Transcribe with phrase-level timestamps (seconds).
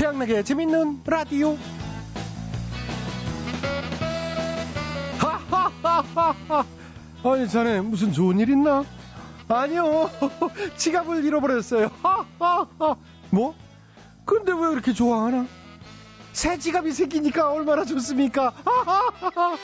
[0.00, 1.58] 최양락의 재밌는 라디오.
[5.18, 6.64] 하하하하하.
[7.22, 8.82] 아니 자네 무슨 좋은 일 있나?
[9.46, 10.08] 아니요.
[10.78, 11.90] 지갑을 잃어버렸어요.
[12.02, 12.96] 하하하.
[13.28, 13.54] 뭐?
[14.24, 15.44] 근데 왜 이렇게 좋아하나?
[16.32, 18.54] 새 지갑이 생기니까 얼마나 좋습니까?
[18.64, 19.58] 하하하하.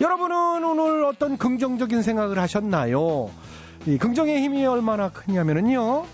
[0.00, 3.30] 여러분은 오늘 어떤 긍정적인 생각을 하셨나요?
[3.86, 6.06] 이 긍정의 힘이 얼마나 크냐면은요.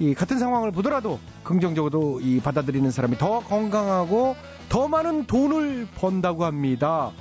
[0.00, 4.36] 이 같은 상황을 보더라도 긍정적으로 이 받아들이는 사람이 더 건강하고
[4.68, 7.12] 더 많은 돈을 번다고 합니다.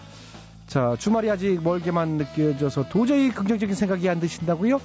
[0.67, 4.81] 자, 주말이 아직 멀게만 느껴져서 도저히 긍정적인 생각이 안 드신다고요?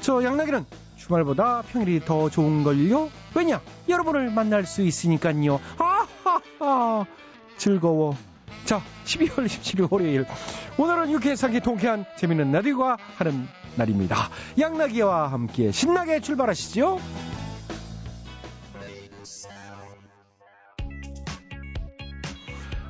[0.00, 0.64] 저 양락이는
[0.96, 3.10] 주말보다 평일이 더 좋은걸요?
[3.34, 3.60] 왜냐?
[3.88, 5.60] 여러분을 만날 수 있으니까요.
[5.78, 7.04] 아하하!
[7.56, 8.16] 즐거워.
[8.64, 10.26] 자, 12월 17일 월요일.
[10.78, 14.28] 오늘은 유쾌상기 통쾌한 재밌는 라디오가 하는 날입니다.
[14.58, 17.00] 양락이와 함께 신나게 출발하시죠.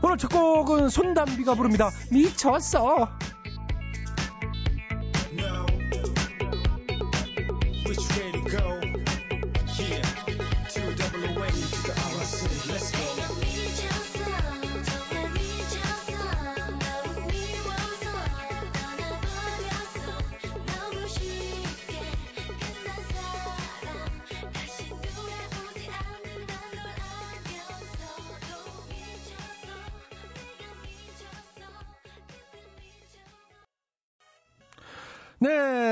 [0.02, 1.90] 오늘 첫 곡은 손담비가 부릅니다.
[2.10, 3.08] 미쳤어.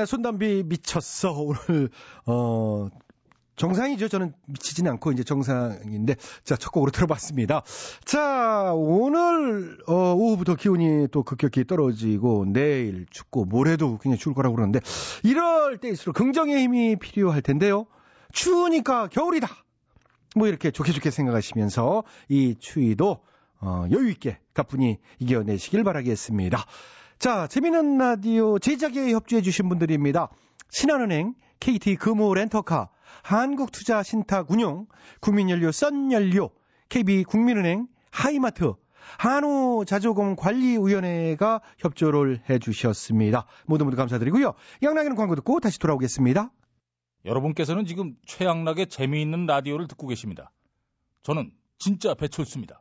[0.08, 1.32] 손담비 미쳤어.
[1.32, 1.90] 오늘,
[2.24, 2.88] 어,
[3.56, 4.08] 정상이죠.
[4.08, 7.62] 저는 미치지는 않고 이제 정상인데 자, 첫 곡으로 들어봤습니다.
[8.04, 14.80] 자, 오늘 어, 오후부터 기온이 또 급격히 떨어지고 내일 춥고 모레도 굉장히 추울 거라고 그러는데
[15.24, 17.86] 이럴 때일수록 긍정의 힘이 필요할 텐데요.
[18.32, 19.48] 추우니까 겨울이다.
[20.36, 23.18] 뭐 이렇게 좋게 좋게 생각하시면서 이 추위도
[23.60, 26.64] 어, 여유 있게 가뿐히 이겨내시길 바라겠습니다.
[27.18, 30.28] 자, 재미있는 라디오 제작에 협조해주신 분들입니다.
[30.70, 32.90] 신한은행, KT 금호 렌터카,
[33.24, 34.86] 한국투자 신탁 운용,
[35.20, 36.50] 국민연료 썬연료,
[36.88, 38.74] KB국민은행, 하이마트,
[39.18, 43.46] 한우 자조금 관리위원회가 협조를 해주셨습니다.
[43.66, 44.54] 모두 모두 감사드리고요.
[44.84, 46.52] 양락이는 광고 듣고 다시 돌아오겠습니다.
[47.24, 50.52] 여러분께서는 지금 최양락의 재미있는 라디오를 듣고 계십니다.
[51.24, 52.80] 저는 진짜 배철수입니다.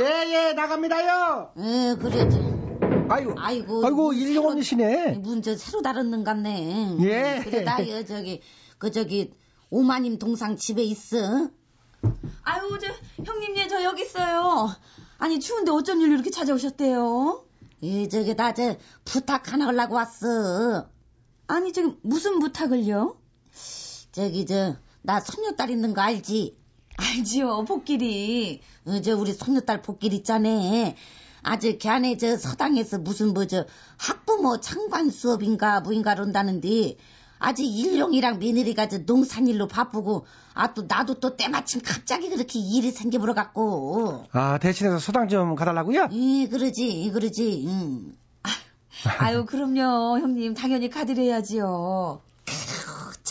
[0.00, 1.52] 예, 예, 나갑니다요!
[1.58, 2.36] 예, 그래도.
[3.08, 3.84] 아이고, 아이고.
[3.86, 4.96] 아이고, 문 일용이시네.
[5.14, 6.96] 새로- 문저 새로 달았는 같네.
[7.00, 7.40] 예.
[7.44, 8.40] 그래, 나, 여, 저기,
[8.78, 9.32] 그, 저기,
[9.70, 11.48] 오마님 동상 집에 있어.
[12.42, 14.68] 아유, 저, 형님, 예, 저 여기 있어요.
[15.18, 17.44] 아니, 추운데 어쩐 일로 이렇게 찾아오셨대요?
[17.82, 20.88] 예, 저기, 나, 저, 부탁 하나 하려고 왔어.
[21.46, 23.16] 아니, 저기, 무슨 부탁을요?
[24.12, 26.56] 저기, 저, 나 손녀딸 있는 거 알지?
[26.96, 28.60] 알지요, 복길이.
[28.86, 30.48] 어, 저, 우리 손녀딸 복길 있잖아.
[31.42, 33.66] 아주 걔네 저 서당에서 무슨 뭐 저
[33.98, 36.96] 학부모 창관 수업인가 뭐인가 그런다는데
[37.38, 40.24] 아직 일용이랑 며느리가 저 농산일로 바쁘고
[40.54, 46.08] 아 또 나도 또 때마침 갑자기 그렇게 일이 생겨버려 갖고 아, 대신해서 소당 좀 가달라고요?
[46.12, 48.12] 예 그러지 그러지 응.
[49.18, 50.54] 아유, 그럼요, 형님.
[50.54, 52.22] 당연히 가드려야지요.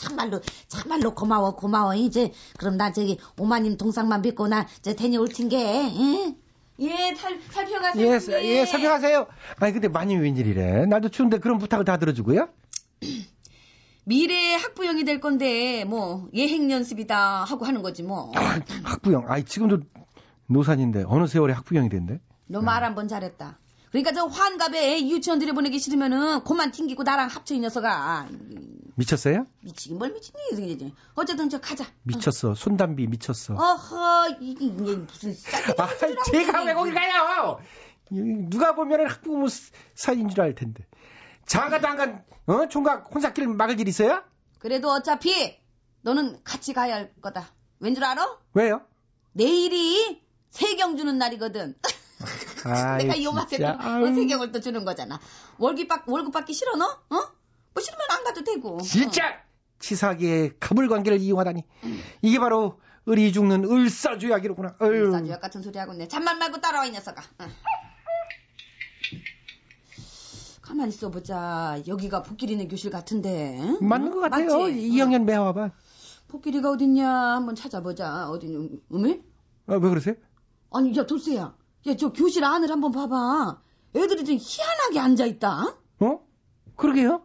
[0.03, 6.35] 참말로 참말로 고마워 고마워 이제 그럼 나 저기 오마님 동상만 믿고 나저 다녀올 텐게 예?
[6.79, 8.07] 예, 살, 살펴가세요.
[8.41, 8.43] 예.
[8.43, 9.27] 예, 살펴가세요.
[9.59, 10.87] 아니, 근데 많이 웬일이래.
[10.87, 12.49] 날도 추운데 그런 부탁을 다 들어주고요?
[14.05, 18.31] 미래의 학부형이 될 건데, 뭐, 예행 연습이다 하고 하는 거지, 뭐.
[18.35, 19.25] 아, 학부형.
[19.27, 19.81] 아이, 지금도
[20.47, 22.19] 노산인데, 어느 세월에 학부형이 된대?
[22.47, 23.59] 너 말 한번 잘했다.
[23.93, 28.27] 그러니까 저 환갑에 유치원 들여보내기 싫으면은 그만 튕기고 나랑 합쳐 이 녀석아.
[28.95, 29.45] 미쳤어요?
[29.61, 30.93] 미치긴 뭘 미치니.
[31.13, 31.85] 어쨌든 저 가자.
[32.01, 32.55] 미쳤어.
[32.55, 33.53] 손담비 미쳤어.
[33.53, 35.87] 어허, 이게 이게 무슨 쌀 아,
[36.25, 37.59] 제가 왜 거길 가요?
[38.09, 38.15] 이,
[38.49, 39.47] 누가 보면은 학부모
[39.93, 40.87] 사이인 줄 알 텐데.
[41.45, 42.67] 장가도 안 간, 어?
[42.69, 44.23] 총각 혼자길 막을 일 있어요?
[44.57, 45.55] 그래도 어차피
[46.01, 47.51] 너는 같이 가야 할 거다.
[47.79, 48.39] 왠 줄 알아?
[48.55, 48.81] 왜요?
[49.33, 50.19] 내일이
[50.49, 51.75] 세경 주는 날이거든.
[52.65, 53.77] 아이, 내가.
[53.77, 54.15] 또 아유.
[54.15, 55.19] 세경을 또 주는 거잖아.
[55.57, 56.85] 월급 받 월급 받기 싫어 너?
[56.85, 57.15] 어?
[57.73, 58.79] 뭐 싫으면 안 가도 되고.
[58.81, 59.41] 진짜
[59.79, 61.63] 치사하게 갑을 관계를 이용하다니
[62.21, 64.75] 이게 바로 을이 죽는 을사주약이로구나.
[64.79, 65.11] 어휴.
[65.11, 66.07] 싸주약 같은 소리 하고 있네.
[66.07, 67.21] 잠만 말고 따라와 이 녀석아.
[67.39, 67.45] 어.
[70.61, 71.81] 가만 있어 보자.
[71.85, 73.59] 여기가 복길이네 교실 같은데.
[73.59, 73.77] 응?
[73.81, 74.59] 맞는 것 같아요.
[74.59, 74.73] 맞지?
[74.91, 75.71] 2학년 매화봐.
[76.29, 78.29] 복길이가 어딨냐 한번 찾아보자.
[78.29, 78.47] 어디
[78.91, 79.21] 음에?
[79.67, 80.15] 아, 왜 그러세요?
[80.71, 81.55] 아니 야 돌쇠야.
[81.87, 83.61] 야 저 교실 안을 한번 봐봐.
[83.95, 85.75] 애들이 좀 희한하게 앉아 있다.
[85.99, 86.19] 어?
[86.75, 87.23] 그러게요.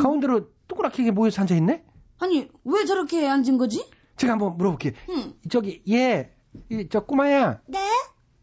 [0.00, 1.84] 가운데로 동그랗게 모여서 앉아 있네.
[2.18, 3.88] 아니 왜 저렇게 앉은 거지?
[4.16, 4.92] 제가 한번 물어볼게요.
[5.10, 5.34] 응.
[5.50, 6.32] 저기 얘,
[6.70, 7.78] 이, 저 꼬마야, 네?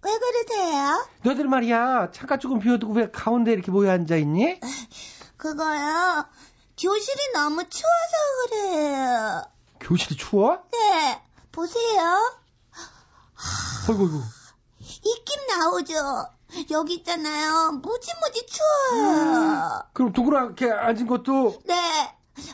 [0.04, 1.08] 왜 그러세요?
[1.24, 4.60] 너희들 말이야 창가 조금 비워두고 왜 가운데 이렇게 모여 앉아 있니?
[5.38, 6.26] 그거요.
[6.80, 8.14] 교실이 너무 추워서
[8.50, 9.42] 그래요.
[9.80, 10.64] 교실이 추워?
[10.72, 11.22] 네,
[11.52, 12.38] 보세요.
[13.90, 14.22] 어이구, 어이구.
[15.06, 15.94] 입김 나오죠.
[16.72, 17.72] 여기 있잖아요.
[17.74, 19.84] 무지무지 추워요.
[19.94, 21.76] 그럼 동그랗게 앉은 것도 네.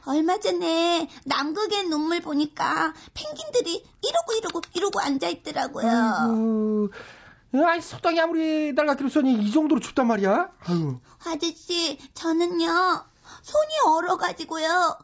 [0.06, 5.88] 얼마 전에 남극의 눈물 보니까 펭귄들이 이러고 이러고 이러고 앉아 있더라고요.
[5.90, 6.90] 아이고.
[7.66, 10.52] 아이 소당이 아무리 낡았기로 써니 이 정도로 춥단 말이야?
[10.66, 11.00] 아유.
[11.26, 12.66] 아저씨, 저는요
[13.42, 14.98] 손이 얼어가지고요.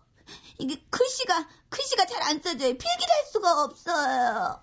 [0.60, 2.70] 이게 글씨가 글씨가 잘 안 써져요.
[2.78, 4.60] 필기를 할 수가 없어요.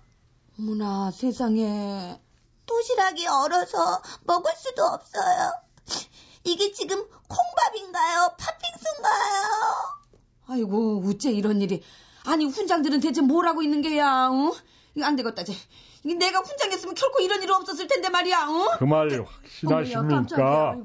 [0.59, 2.19] 어머나 세상에.
[2.65, 5.51] 도시락이 얼어서 먹을 수도 없어요.
[6.43, 8.35] 이게 지금 콩밥인가요?
[8.37, 9.45] 팥빙수인가요?
[10.47, 11.83] 아이고 어째 이런 일이.
[12.25, 14.29] 아니 훈장들은 대체 뭘 하고 있는 게야?
[14.29, 14.51] 어?
[14.95, 15.43] 이거 안 되겠다.
[15.43, 15.53] 쟤.
[16.03, 18.47] 이게 내가 훈장했으면 결코 이런 일은 없었을 텐데 말이야.
[18.47, 18.77] 어?
[18.77, 20.75] 그말 어머야, 확신하십니까?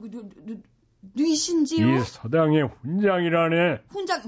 [1.15, 1.97] 누이신지요?
[1.97, 3.83] 이 서당의 훈장이라네.
[3.91, 4.23] 훈장.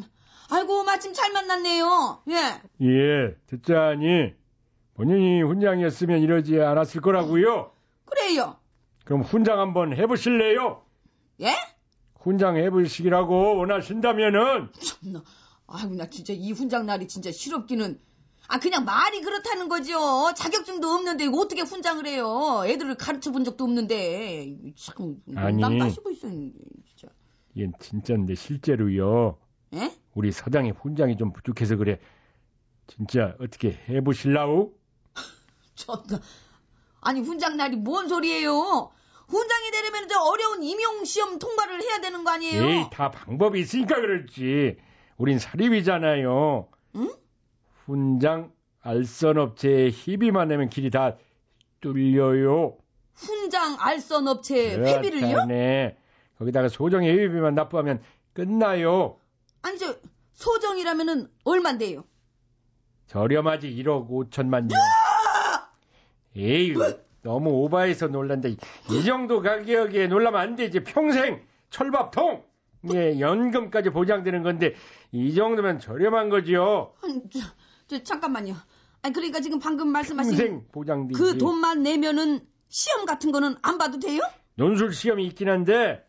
[0.50, 2.22] 아이고 마침 잘 만났네요.
[2.28, 2.60] 예.
[2.82, 4.34] 예, 듣자니
[4.94, 7.73] 본인이 훈장이었으면 이러지 않았을 거라고요.
[8.05, 8.56] 그래요.
[9.05, 10.83] 그럼 훈장 한번 해보실래요?
[11.41, 11.55] 예?
[12.21, 15.23] 훈장 해보시기라고 원하신다면은 참나.
[15.67, 17.99] 아이고 나 진짜 이 훈장 날이 진짜 싫었기는.
[18.49, 20.33] 아 그냥 말이 그렇다는 거죠.
[20.37, 22.62] 자격증도 없는데 이거 어떻게 훈장을 해요?
[22.67, 25.61] 애들을 가르쳐 본 적도 없는데 참 아니.
[25.61, 27.09] 남 빠시고 있어 진짜.
[27.55, 29.39] 이건 진짜인데 실제로요.
[29.75, 29.91] 예?
[30.15, 31.99] 우리 서당의 훈장이 좀 부족해서 그래.
[32.87, 34.73] 진짜 어떻게 해보실라우?
[35.74, 36.20] 저나
[37.00, 38.90] 아니 훈장 날이 뭔 소리예요?
[39.28, 42.62] 훈장이 되려면 저 어려운 임용 시험 통과를 해야 되는 거 아니에요?
[42.64, 44.76] 에이, 다 방법이 있으니까 그렇지.
[45.16, 46.69] 우린 사립이잖아요.
[46.96, 47.10] 응?
[47.86, 51.16] 훈장 알선업체에 희비만 내면 길이 다
[51.80, 52.76] 뚫려요.
[53.14, 55.28] 훈장 알선 업체 회비를요?
[55.28, 55.96] 그렇다네.
[56.38, 58.02] 거기다가 소정의 회비만 납부하면
[58.32, 59.19] 끝나요.
[59.62, 59.94] 아니 저
[60.34, 62.04] 소정이라면은 얼만데요?
[63.06, 64.69] 저렴하지 1억 5천만 원.
[66.37, 66.75] 에이,
[67.23, 68.49] 너무 오바해서 놀란다.
[68.49, 68.56] 이-
[68.90, 70.81] 이 정도 가격에 놀라면 안 되지.
[70.84, 72.44] 평생 철밥통.
[72.94, 74.75] 예, 연금까지 보장되는 건데
[75.12, 76.94] 이 정도면 저렴한 거지요.
[77.31, 77.38] 저,
[77.87, 78.55] 저 잠깐만요.
[79.02, 81.20] 아니 그러니까 지금 방금 말씀하신 평생 보장되지.
[81.20, 84.20] 그 돈만 내면은 시험 같은 거는 안 봐도 돼요?
[84.56, 86.05] 논술 시험이 있긴 한데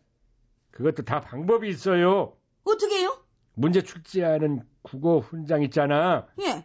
[0.72, 2.36] 그것도 다 방법이 있어요.
[2.64, 3.16] 어떻게 해요?
[3.54, 6.26] 문제 출제하는 국어 훈장 있잖아.
[6.40, 6.64] 예,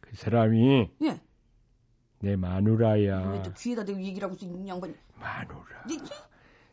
[0.00, 1.20] 그 사람이 예.
[2.24, 3.20] 내 마누라야.
[3.32, 4.96] 왜 또 귀에다 대고 얘기를 하고 있어, 이 양반.
[5.20, 5.84] 마누라.
[5.86, 5.98] 네,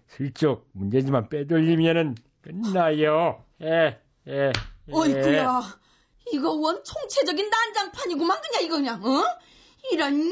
[0.08, 3.43] 슬쩍 문제지만 빼돌리면은 끝나요.
[3.62, 4.34] 예, 예.
[4.34, 4.51] 예.
[4.91, 5.62] 어이구야.
[6.31, 9.24] 이거 원 총체적인 난장판이구만 그냥 이거 그냥 어?
[9.91, 10.29] 이런 이...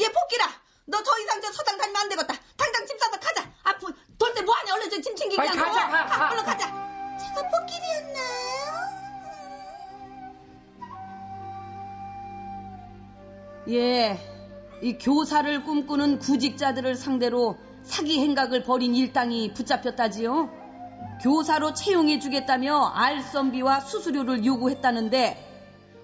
[0.00, 0.44] 얘 복기라.
[0.88, 2.34] 너 더 이상 저 서당 다니면 안 되겠다.
[2.56, 3.50] 당장 집 사서 가자.
[3.64, 5.58] 아프 돌때 뭐하냐 얼른 저짐 챙기기 하고.
[5.58, 6.30] 가자, 가, 가.
[6.32, 6.66] 얼른 가자.
[7.18, 9.05] 제가 복길이었나요?
[13.68, 14.18] 예,
[14.82, 20.50] 이 교사를 꿈꾸는 구직자들을 상대로 사기 행각을 벌인 일당이 붙잡혔다지요.
[21.22, 25.46] 교사로 채용해 주겠다며 알선비와 수수료를 요구했다는데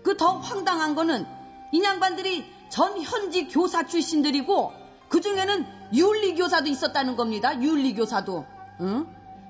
[0.03, 1.27] 그 더 황당한 거는
[1.73, 4.73] 이 양반들이 전 현직 교사 출신들이고
[5.09, 7.61] 그 중에는 윤리교사도 있었다는 겁니다.
[7.61, 8.47] 윤리교사도.
[8.81, 9.07] 응?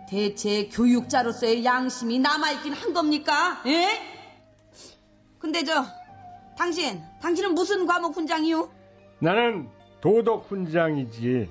[0.09, 3.63] 대체 교육자로서의 양심이 남아있긴 한 겁니까?
[3.67, 3.89] 예?
[5.39, 5.87] 근데 저
[6.57, 8.69] 당신, 당신은 무슨 과목 훈장이요?
[9.21, 9.69] 나는
[10.01, 11.51] 도덕 훈장이지.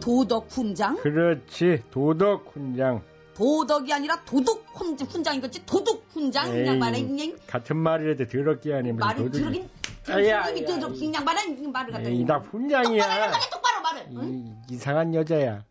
[0.00, 0.96] 도덕 훈장?
[0.96, 3.02] 그렇지, 도덕 훈장.
[3.34, 5.64] 도덕이 아니라 도둑 훈- 훈장이겠지?
[5.66, 6.50] 도둑 훈장?
[6.50, 9.42] 그냥 말해, 그냥 같은 말이라도 더럽게 무슨 말을 도둑이.
[9.42, 9.68] 들으긴
[10.08, 12.08] 아야, 들으긴 아야, 들어 그냥 말해, 말을 갖다.
[12.08, 13.06] 에이, 나 똑바로 해, 훈장이야.
[13.08, 14.06] 말해, 똑바로 말해.
[14.12, 14.54] 응?
[14.68, 15.64] 이, 이상한 여자야.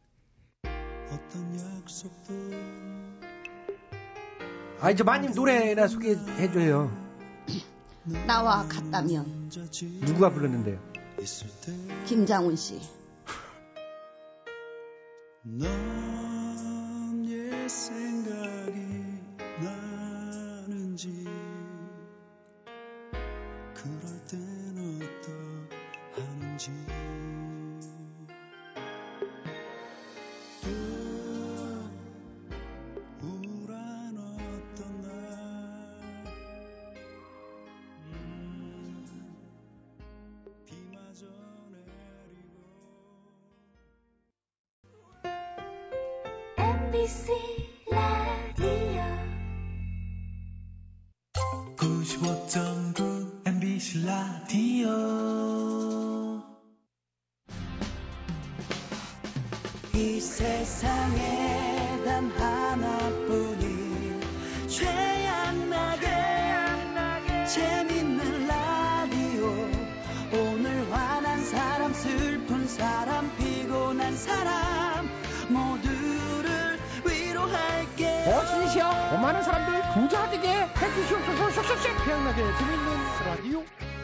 [4.82, 6.92] 아이, 저 마님 노래나 소개해줘요.
[8.26, 9.50] 나와 같다면
[10.06, 10.80] 누가 불렀는데요?
[12.08, 12.82] 김장훈 씨.
[15.44, 16.90] 넌옛
[17.70, 18.31] 생각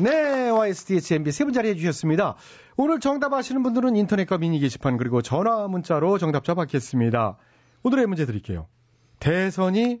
[0.00, 2.36] 네, YSTHMB 세 분 자리해 주셨습니다.
[2.76, 7.36] 오늘 정답 아시는 분들은 인터넷과 미니 게시판 그리고 전화 문자로 정답자 받겠습니다.
[7.82, 8.68] 오늘의 문제 드릴게요.
[9.18, 10.00] 대선이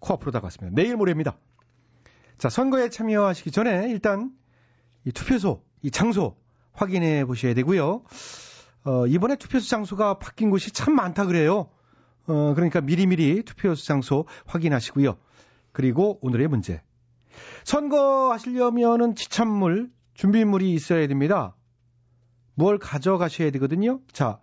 [0.00, 0.74] 코앞으로 다가왔습니다.
[0.74, 1.38] 내일 모레입니다.
[2.36, 4.32] 자, 선거에 참여하시기 전에 일단
[5.04, 6.36] 이 투표소, 이 장소
[6.72, 8.02] 확인해 보셔야 되고요.
[8.84, 11.70] 어, 이번에 투표소 장소가 바뀐 곳이 참 많다 그래요.
[12.26, 15.16] 어, 그러니까 미리미리 투표소 장소 확인하시고요.
[15.72, 16.82] 그리고 오늘의 문제.
[17.64, 21.54] 선거하시려면은 지참물, 준비물이 있어야 됩니다.
[22.54, 24.00] 뭘 가져가셔야 되거든요.
[24.12, 24.38] 자,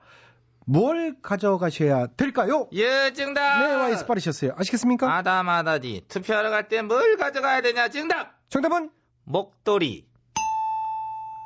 [0.65, 2.69] 뭘 가져가셔야 될까요?
[2.73, 3.59] 예, 정답.
[3.59, 4.51] 네, 와이스 빠르셨어요.
[4.55, 5.13] 아시겠습니까?
[5.13, 7.89] 아다마다디 투표하러 갈 때 뭘 가져가야 되냐?
[7.89, 8.39] 정답.
[8.49, 8.91] 정답은
[9.25, 10.07] 목도리.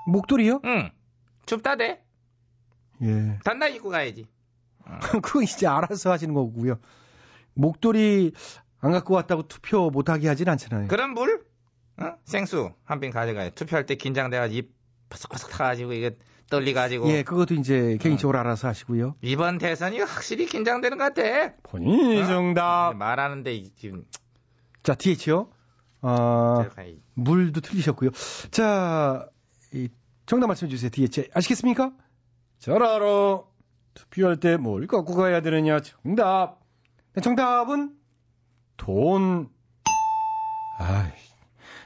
[0.03, 0.61] 목도리요?
[0.65, 0.91] 응.
[1.45, 2.01] 춥다대.
[3.03, 3.39] 예.
[3.43, 4.27] 단나 입고 가야지.
[5.23, 6.79] 그거 이제 알아서 하시는 거고요.
[7.53, 8.33] 목도리
[8.79, 10.88] 안 갖고 왔다고 투표 못하게 하진 않잖아요.
[10.88, 11.46] 그럼 물?
[11.98, 12.13] 어?
[12.25, 13.50] 생수 한瓶 가져가야.
[13.51, 14.72] 투표할 때 긴장돼가지고 입
[15.10, 16.17] 바삭바삭 타가지고 이게
[16.50, 17.10] 떨리가지고.
[17.10, 19.15] 예, 그것도 이제 개인적으로 알아서 하시고요.
[19.22, 21.53] 이번 대선이 확실히 긴장되는 것 같아.
[21.63, 22.25] 본인이 어?
[22.27, 22.93] 정답.
[22.96, 24.05] 말하는데 이- 지금
[24.84, 25.50] 자, DH요.
[26.01, 28.12] 어, 이- 물도 틀리셨고요.
[28.51, 29.27] 자,
[29.74, 29.89] 이
[30.25, 30.89] 정답 말씀해 주세요.
[30.91, 31.29] DH.
[31.34, 31.91] 아시겠습니까?
[32.60, 33.41] 잘 알아.
[33.96, 35.79] 투표할 때 뭘 갖고 가야 되느냐.
[35.81, 36.60] 정답.
[37.13, 37.93] 네, 정답은
[38.77, 39.50] 돈.
[40.77, 41.12] 아,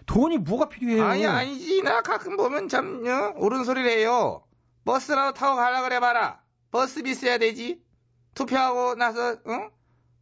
[0.06, 1.06] 돈이 뭐가 필요해요?
[1.06, 3.34] 아니 아니지 나 가끔 보면 참 어?
[3.38, 4.44] 옳은 소리를 해요
[4.84, 7.82] 버스라도 타고 가려 그래 봐라 버스비 써야 되지
[8.36, 9.70] 투표하고 나서 어?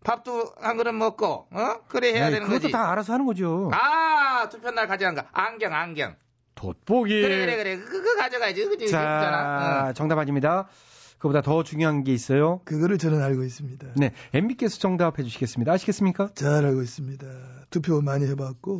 [0.03, 1.81] 밥도 한 그릇 먹고 어?
[1.87, 3.71] 그래 해야 네, 되는 그것도 거지 다 알아서 하는 거죠.
[3.73, 6.15] 아 투표 날 가져간 거 안경 안경
[6.53, 7.21] 돋보기.
[7.21, 10.67] 그래 그래 그래 그거 가져가야지 그지 자, 그잖아 정답 아닙니다.
[11.19, 12.61] 그보다 더 중요한 게 있어요.
[12.65, 13.87] 그거를 저는 알고 있습니다.
[13.97, 15.71] 네, MB께서 정답해 주시겠습니다.
[15.73, 16.29] 아시겠습니까?
[16.33, 17.27] 잘 알고 있습니다.
[17.69, 18.79] 투표 많이 해봤고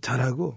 [0.00, 0.56] 잘하고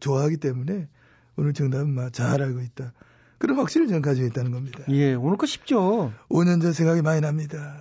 [0.00, 0.88] 좋아하기 때문에
[1.36, 2.92] 오늘 정답은 막잘 알고 있다.
[3.38, 4.80] 그런 확신을 저는 가지고 있다는 겁니다.
[4.90, 6.12] 예, 오늘 거 쉽죠.
[6.28, 7.74] 5년 전 생각이 많이 납니다.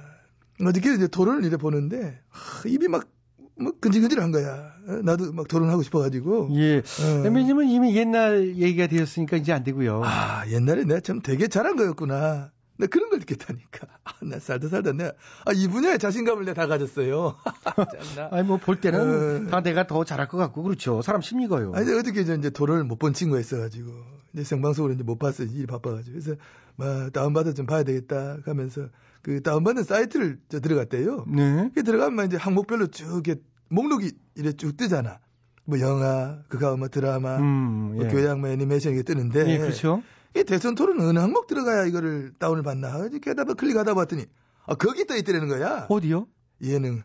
[0.66, 3.10] 어저께 이제 토론을 이래 보는데 하, 입이 막,
[3.58, 4.74] 막 근질근질한 거야.
[4.88, 6.50] 어, 나도 막 토론하고 싶어가지고.
[6.56, 6.78] 예.
[6.78, 7.26] 어.
[7.26, 10.02] MB님은 이미 옛날 얘기가 되었으니까 이제 안 되고요.
[10.06, 12.52] 아 옛날에 내가 참 되게 잘한 거였구나.
[12.80, 13.88] 나 그런 걸 느꼈다니까.
[14.06, 15.12] 아, 나 살다 살다 내가
[15.46, 17.36] 아, 이 분야에 자신감을 내가 다 가졌어요.
[18.32, 19.50] 아니 뭐 볼 때는 어.
[19.50, 21.02] 다 내가 더 잘할 것 같고 그렇죠.
[21.02, 21.74] 사람 심리가요.
[21.76, 23.92] 아니, 저 이제 토론을 못본 친구가 있어가지고,
[24.34, 25.48] 이제 생방송으로 이제 못 봤어요.
[25.52, 26.12] 일이 바빠가지고.
[26.20, 26.36] 그래서,
[26.76, 28.38] 막, 다운받아 좀 봐야 되겠다.
[28.46, 28.88] 하면서,
[29.22, 31.26] 그, 다운받는 사이트를 저 들어갔대요.
[31.28, 31.72] 네.
[31.74, 35.20] 그 들어가면 이제 항목별로 쭉 이렇게 목록이 이렇게 쭉 뜨잖아.
[35.66, 38.10] 뭐, 영화, 그가 뭐 드라마, 음, 뭐 예.
[38.10, 39.48] 교양, 뭐 애니메이션 이게 뜨는데.
[39.50, 40.02] 예, 그렇죠.
[40.36, 43.08] 이 대선 토론 어느 항목 들어가야 이거를 다운을 받나.
[43.22, 44.26] 게다가 클릭하다 봤더니,
[44.66, 45.88] 아, 거기 떠 있더라는 거야.
[45.90, 46.28] 어디요?
[46.62, 47.02] 예능.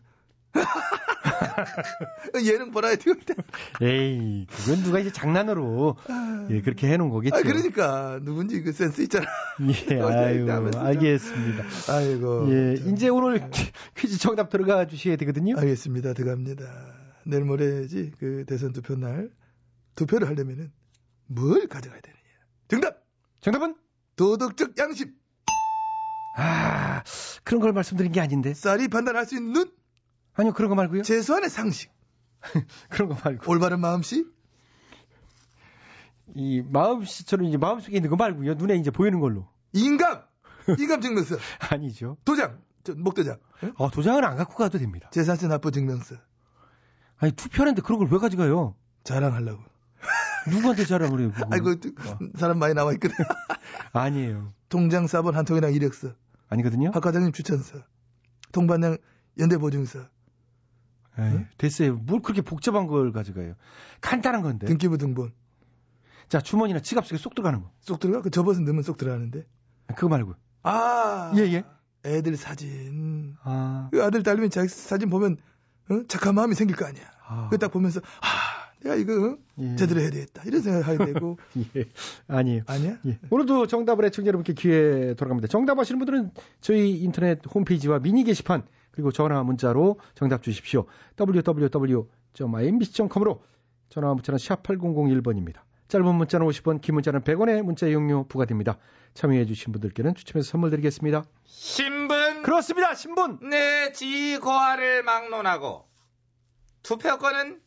[2.45, 3.33] 예능 버라이티 올 때.
[3.81, 5.97] 에이, 그건 누가 이제 장난으로
[6.49, 7.35] 예, 그렇게 해놓은 거겠죠.
[7.35, 9.25] 아, 그러니까 누군지 그 센스 있잖아.
[9.61, 11.63] 예, 아유, 알겠습니다.
[11.89, 12.51] 아이고.
[12.53, 13.49] 예, 이제 오늘
[13.95, 15.57] 퀴즈 정답 들어가 주셔야 되거든요.
[15.57, 16.13] 알겠습니다.
[16.13, 16.63] 들어갑니다.
[17.25, 19.31] 내일 모레지 그 대선 투표 날
[19.95, 20.71] 투표를 하려면은
[21.27, 22.19] 뭘 가져가야 되느냐.
[22.67, 23.04] 정답!
[23.45, 23.75] 정답은?
[24.15, 25.13] 도덕적 양심.
[26.33, 27.03] 아,
[27.43, 28.55] 그런 걸 말씀드린 게 아닌데.
[28.55, 29.71] 쌀이 판단할 수 있는 눈.
[30.33, 31.03] 아니요, 그런 거 말고요.
[31.03, 31.91] 최소한의 상식.
[32.89, 33.51] 그런 거 말고.
[33.51, 34.25] 올바른 마음씨.
[36.33, 38.55] 이 마음씨처럼 이제 마음속에 있는 거 말고요.
[38.55, 39.47] 눈에 이제 보이는 걸로.
[39.73, 40.23] 인감.
[40.79, 41.35] 인감 증명서.
[41.69, 42.17] 아니죠.
[42.25, 42.59] 도장.
[42.83, 43.37] 저, 목도장.
[43.75, 45.07] 어, 도장은 안 갖고 가도 됩니다.
[45.11, 46.15] 재산세 납부 증명서.
[47.17, 48.75] 아니, 투표하는데 그런 걸 왜 가져가요?
[49.03, 49.63] 자랑하려고.
[50.49, 51.31] 누구한테 자랑을 해요?
[51.51, 51.75] 아이고,
[52.35, 53.15] 사람 많이 나와 있거든.
[53.93, 54.53] 아니에요.
[54.69, 56.13] 통장 4번 한 통이랑 이력서.
[56.49, 56.91] 아니거든요?
[56.91, 57.79] 박 과장님 추천서.
[58.51, 58.97] 통반장
[59.39, 60.07] 연대 보증서.
[61.17, 61.95] 에이, 됐어요.
[61.95, 63.55] 뭘 그렇게 복잡한 걸 가져가요?
[64.01, 64.67] 간단한 건데.
[64.67, 65.33] 등기부 등본.
[66.27, 67.71] 자, 주머니나 지갑 속에 쏙 들어가는 거.
[67.79, 68.21] 쏙 들어가?
[68.21, 69.45] 그 접어서 넣으면 쏙 들어가는데.
[69.95, 70.35] 그거 말고.
[70.63, 71.31] 아.
[71.35, 71.63] 예, 예.
[72.05, 73.35] 애들 사진.
[73.43, 73.89] 아.
[73.91, 75.37] 그 아들, 딸이면 자기 사진 보면,
[75.89, 76.01] 어?
[76.07, 77.03] 착한 마음이 생길 거 아니야.
[77.27, 77.49] 아.
[77.49, 78.54] 그딱 보면서, 아,
[78.85, 79.37] 내가 이거, 어?
[79.59, 79.75] 예.
[79.75, 80.43] 제대로 해야 되겠다.
[80.45, 81.37] 이런 생각 하게 되고.
[81.75, 81.85] 예.
[82.27, 82.61] 아니에요.
[82.67, 82.97] 아니야?
[83.07, 83.17] 예.
[83.31, 85.47] 오늘도 정답을 애청자 여러분께 기회 돌아갑니다.
[85.47, 90.85] 정답 아시는 분들은 저희 인터넷 홈페이지와 미니 게시판 그리고 전화 문자로 정답 주십시오.
[91.19, 93.43] www.imbc.com으로
[93.89, 95.61] 전화 문자는 샵 8001번입니다.
[95.87, 98.77] 짧은 문자는 50원, 긴 문자는 100원의 문자 이용료 부과됩니다.
[99.13, 101.23] 참여해 주신 분들께는 추첨해서 선물 드리겠습니다.
[101.45, 102.93] 신분 그렇습니다.
[102.93, 103.39] 신분.
[103.49, 105.85] 내 지고하를 막론하고
[106.83, 107.61] 투표권은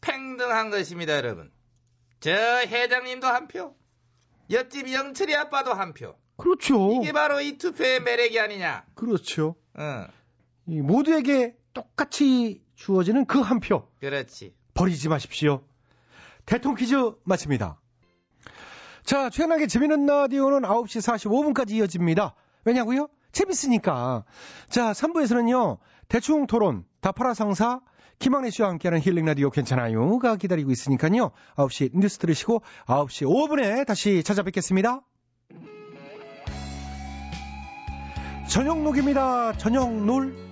[0.00, 1.50] 팽등한 것입니다, 여러분.
[2.20, 3.74] 저 회장님도 한 표,
[4.50, 6.16] 옆집 영철이 아빠도 한 표.
[6.36, 6.92] 그렇죠.
[6.92, 8.84] 이게 바로 이 투표의 매력이 아니냐.
[8.94, 9.56] 그렇죠.
[9.78, 10.06] 응,
[10.66, 13.88] 이 모두에게 똑같이 주어지는 그 한 표.
[14.00, 14.54] 그렇지.
[14.74, 15.64] 버리지 마십시오.
[16.46, 17.80] 대통령 퀴즈 마칩니다.
[19.04, 21.00] 자, 최근하게 재밌는 라디오는 9시
[21.54, 22.34] 45분까지 이어집니다.
[22.64, 23.08] 왜냐고요?
[23.32, 24.24] 재밌으니까.
[24.68, 25.78] 자, 3부에서는요,
[26.08, 27.80] 대충 토론, 다파라 상사,
[28.18, 31.30] 김학래 씨와 함께하는 힐링 라디오 괜찮아요가 기다리고 있으니까요.
[31.56, 35.02] 9시 뉴스 들으시고 9시 5분에 다시 찾아뵙겠습니다.
[38.48, 39.52] 저녁 녹입니다.
[39.52, 40.47] 저녁 놀.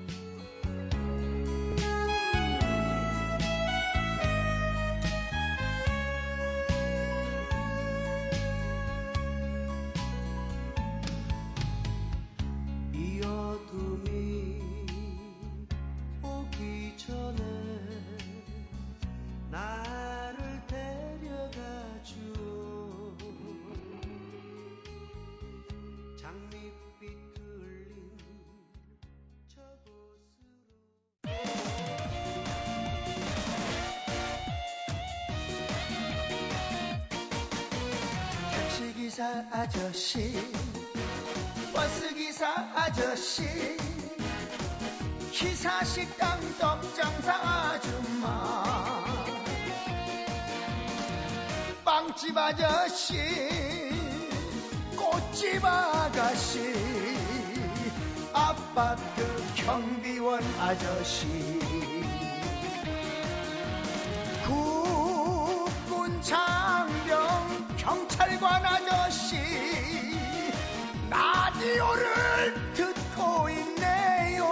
[71.76, 74.46] 라디오를 듣고 있네요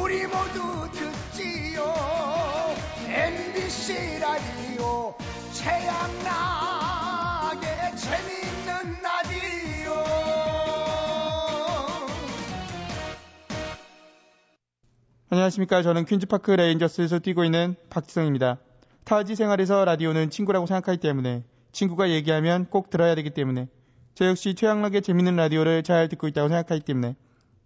[0.00, 1.84] 우리 모두 듣지요
[3.06, 5.14] MBC 라디오
[5.52, 6.86] 최양락의
[7.96, 9.92] 재밌는 라디오
[15.28, 15.82] 안녕하십니까.
[15.82, 18.58] 저는 퀸즈파크 레인저스에서 뛰고 있는 박지성입니다.
[19.04, 23.68] 타지 생활에서 라디오는 친구라고 생각하기 때문에 친구가 얘기하면 꼭 들어야 되기 때문에
[24.16, 27.16] 저 역시 최양락의 재밌는 라디오를 잘 듣고 있다고 생각하기 때문에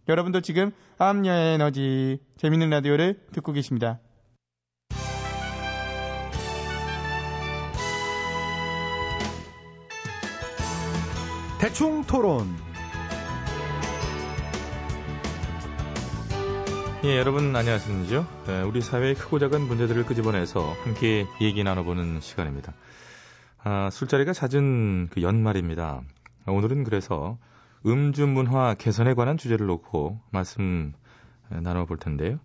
[0.09, 4.01] 여러분도 지금 암녀의 에너지 재밌는 라디오를 듣고 계십니다.
[11.61, 12.49] 대충 토론.
[17.05, 18.27] 예, 여러분 안녕하십니까?
[18.49, 22.75] 네, 우리 사회의 크고 작은 문제들을 끄집어내서 함께 얘기 나눠보는 시간입니다.
[23.63, 26.03] 아, 술자리가 잦은 그 연말입니다.
[26.47, 27.39] 아, 오늘은 그래서
[27.87, 30.93] 음주 문화 개선에 관한 주제를 놓고 말씀
[31.53, 32.39] 에, 나눠볼 텐데요.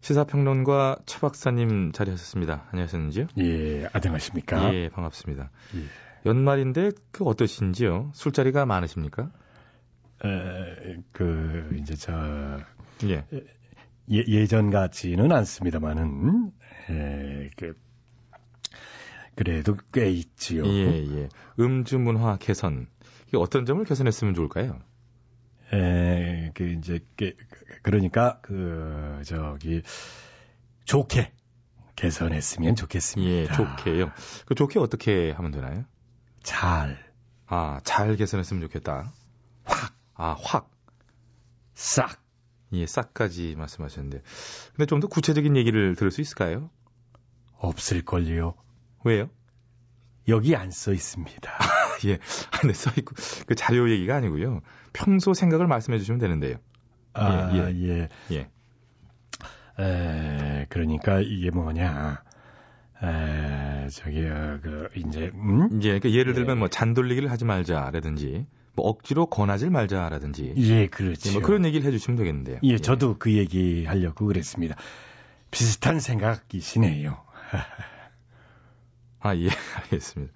[0.00, 2.68] 시사평론가 최 박사님 자리하셨습니다.
[2.70, 3.26] 안녕하셨는지요?
[3.38, 4.72] 예, 안녕하십니까?
[4.74, 5.50] 예, 반갑습니다.
[5.74, 6.28] 예.
[6.28, 8.12] 연말인데 그 어떠신지요?
[8.14, 9.30] 술자리가 많으십니까?
[10.24, 12.58] 에, 그 이제 저
[13.04, 13.24] 예.
[14.10, 16.52] 예, 예전 같지는 않습니다만은
[16.90, 17.74] 에, 그
[19.34, 20.66] 그래도 꽤 있지요.
[20.66, 21.28] 예, 예.
[21.60, 22.88] 음주 문화 개선.
[23.36, 24.78] 어떤 점을 개선했으면 좋을까요?
[25.72, 27.34] 에, 그 이제 그,
[27.82, 29.82] 그러니까 그 저기
[30.84, 31.32] 좋게
[31.96, 33.30] 개선했으면 좋겠습니다.
[33.30, 34.10] 예, 좋게요.
[34.46, 35.84] 그 좋게 어떻게 하면 되나요?
[36.42, 36.98] 잘,
[37.46, 39.12] 아, 잘 개선했으면 좋겠다.
[39.64, 40.70] 확, 아, 확.
[41.74, 42.22] 싹.
[42.72, 44.22] 예, 싹까지 말씀하셨는데.
[44.74, 46.70] 근데 좀 더 구체적인 얘기를 들을 수 있을까요?
[47.58, 48.54] 없을걸요.
[49.04, 49.28] 왜요?
[50.28, 51.50] 여기 안 써 있습니다.
[52.06, 52.18] 예.
[52.50, 53.14] 아, 네, 써있고.
[53.46, 54.60] 그 자료 얘기가 아니고요.
[54.92, 56.56] 평소 생각을 말씀해 주시면 되는데요.
[57.14, 58.08] 아, 예, 예.
[58.30, 58.48] 예.
[59.80, 62.22] 에, 그러니까 이게 뭐냐.
[63.02, 65.78] 에, 저기, 어, 그, 이제, 음?
[65.78, 70.54] 이제, 그러니까 예를 들면 뭐 잔돌리기를 하지 말자라든지, 뭐 억지로 권하질 말자라든지.
[70.56, 71.32] 예, 예, 그렇죠.
[71.32, 72.58] 뭐 그런 얘기를 해주시면 되겠는데요.
[72.62, 74.76] 예, 저도 그 얘기 하려고 그랬습니다.
[75.50, 77.18] 비슷한 생각이시네요.
[79.20, 79.48] 아, 예,
[79.82, 80.32] 알겠습니다.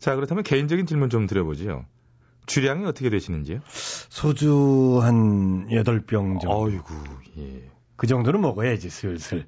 [0.00, 1.84] 자, 그렇다면 개인적인 질문 좀 드려보지요.
[2.46, 3.60] 주량이 어떻게 되시는지요?
[3.68, 6.50] 소주 한 8병 정도.
[6.50, 6.94] 어이구,
[7.38, 7.70] 예.
[7.96, 9.46] 그 정도는 먹어야지, 슬슬.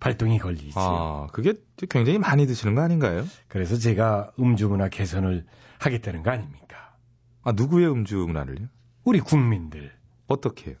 [0.00, 0.72] 발동이 걸리지.
[0.74, 1.54] 아, 그게
[1.88, 3.24] 굉장히 많이 드시는 거 아닌가요?
[3.48, 5.46] 그래서 제가 음주 문화 개선을
[5.78, 6.96] 하겠다는 거 아닙니까?
[7.42, 8.66] 아, 누구의 음주 문화를요?
[9.04, 9.92] 우리 국민들.
[10.26, 10.76] 어떻게?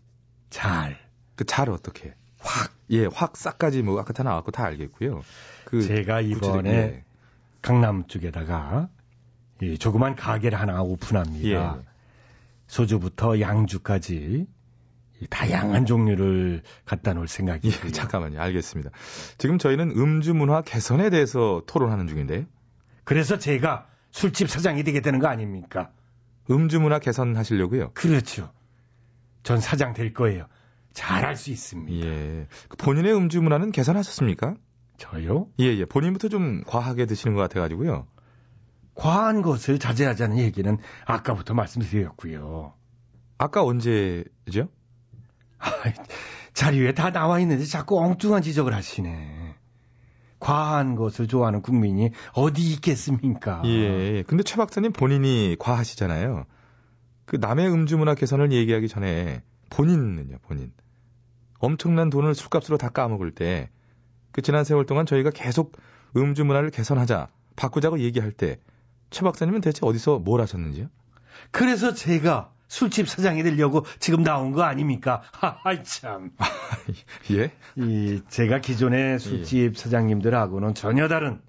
[0.50, 0.98] 잘.
[1.36, 2.14] 그 잘 어떻게 해?
[2.38, 2.72] 확.
[2.90, 5.22] 예, 확 싹까지 뭐 아까 다 나왔고 다 알겠고요.
[5.64, 7.04] 그 제가 이번에 예.
[7.64, 8.90] 강남 쪽에다가
[9.62, 11.78] 이 조그만 가게를 하나 오픈합니다.
[11.78, 11.82] 예.
[12.66, 14.46] 소주부터 양주까지
[15.20, 17.86] 이 다양한 종류를 갖다 놓을 생각이고요.
[17.86, 18.38] 예, 잠깐만요.
[18.38, 18.90] 알겠습니다.
[19.38, 22.44] 지금 저희는 음주 문화 개선에 대해서 토론하는 중인데요.
[23.04, 25.90] 그래서 제가 술집 사장이 되게 되는 거 아닙니까?
[26.50, 27.92] 음주 문화 개선하시려고요?
[27.94, 28.52] 그렇죠.
[29.42, 30.48] 전 사장 될 거예요.
[30.92, 32.06] 잘할 수 있습니다.
[32.06, 32.46] 예.
[32.68, 34.54] 그 본인의 음주 문화는 개선하셨습니까?
[34.96, 35.48] 저요?
[35.60, 35.84] 예, 예.
[35.84, 38.06] 본인부터 좀 과하게 드시는 것 같아가지고요.
[38.94, 42.74] 과한 것을 자제하자는 얘기는 아까부터 말씀드렸고요.
[43.38, 44.68] 아까 언제죠?
[46.52, 49.56] 자료에 다 나와 있는데 자꾸 엉뚱한 지적을 하시네.
[50.38, 53.62] 과한 것을 좋아하는 국민이 어디 있겠습니까?
[53.64, 54.22] 예.
[54.22, 56.44] 근데 최 박사님 본인이 과하시잖아요.
[57.24, 60.72] 그 남의 음주 문화 개선을 얘기하기 전에 본인은요, 본인.
[61.58, 63.70] 엄청난 돈을 술값으로 다 까먹을 때,
[64.34, 65.78] 그 지난 세월 동안 저희가 계속
[66.16, 68.58] 음주 문화를 개선하자, 바꾸자고 얘기할 때,
[69.10, 70.88] 최 박사님은 대체 어디서 뭘 하셨는지요?
[71.52, 75.22] 그래서 제가 술집 사장이 되려고 지금 나온 거 아닙니까?
[75.30, 76.32] 하하, 참.
[77.30, 77.52] 예?
[77.76, 81.40] 이, 제가 기존의 술집 사장님들하고는 전혀 다른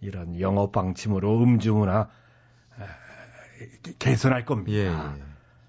[0.00, 2.08] 이런 영업 방침으로 음주 문화
[2.78, 2.86] 아,
[3.98, 4.72] 개선할 겁니다.
[4.72, 5.22] 예, 예.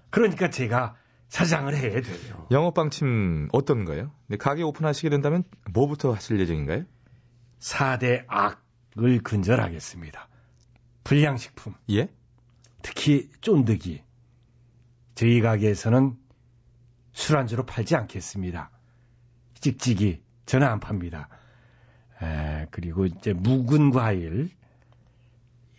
[0.08, 0.96] 그러니까 제가
[1.32, 2.46] 사장을 해야 돼요.
[2.50, 4.12] 영업 방침 어떤 거요?
[4.26, 6.84] 네, 가게 오픈하시게 된다면 뭐부터 하실 예정인가요?
[7.58, 10.28] 4대 악을 근절하겠습니다.
[11.04, 12.08] 불량식품, 예?
[12.82, 14.02] 특히 쫀득이.
[15.14, 16.18] 저희 가게에서는
[17.14, 18.70] 술안주로 팔지 않겠습니다.
[19.54, 21.30] 찍찍이 저는 안 팝니다.
[22.20, 24.50] 에, 그리고 이제 묵은 과일,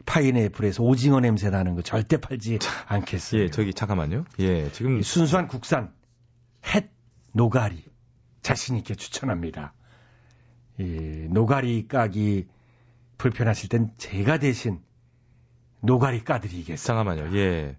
[0.06, 3.44] 파인애플에서 오징어 냄새 나는 거 절대 팔지 않겠어요.
[3.44, 4.26] 예, 저기 잠깐만요.
[4.40, 5.94] 예, 지금 이 순수한 국산
[6.68, 6.90] 햇
[7.32, 7.84] 노가리
[8.42, 9.74] 자신 있게 추천합니다.
[10.80, 12.48] 이 노가리 까기
[13.18, 14.82] 불편하실 땐 제가 대신
[15.82, 16.84] 노가리 까드리겠습니다.
[16.84, 17.38] 잠깐만요.
[17.38, 17.78] 예.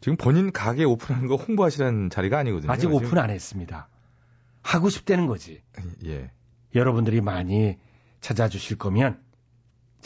[0.00, 2.70] 지금 본인 가게 오픈하는 거 홍보하시라는 자리가 아니거든요.
[2.70, 3.88] 아직 오픈 안 했습니다.
[4.62, 5.62] 하고 싶다는 거지.
[6.04, 6.30] 예.
[6.74, 7.78] 여러분들이 많이
[8.20, 9.20] 찾아주실 거면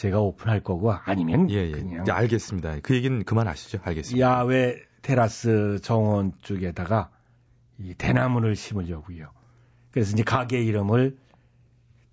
[0.01, 1.73] 제가 오픈할 거고 아니면 예, 예.
[1.73, 2.79] 그냥 알겠습니다.
[2.83, 3.81] 그 얘기는 그만하시죠.
[3.83, 4.27] 알겠습니다.
[4.27, 7.11] 야외 테라스 정원 쪽에다가
[7.79, 9.31] 이 대나무를 심으려고요.
[9.91, 11.19] 그래서 이제 가게 이름을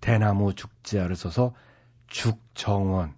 [0.02, 1.54] 대나무 죽자를 써서
[2.08, 3.14] 죽정원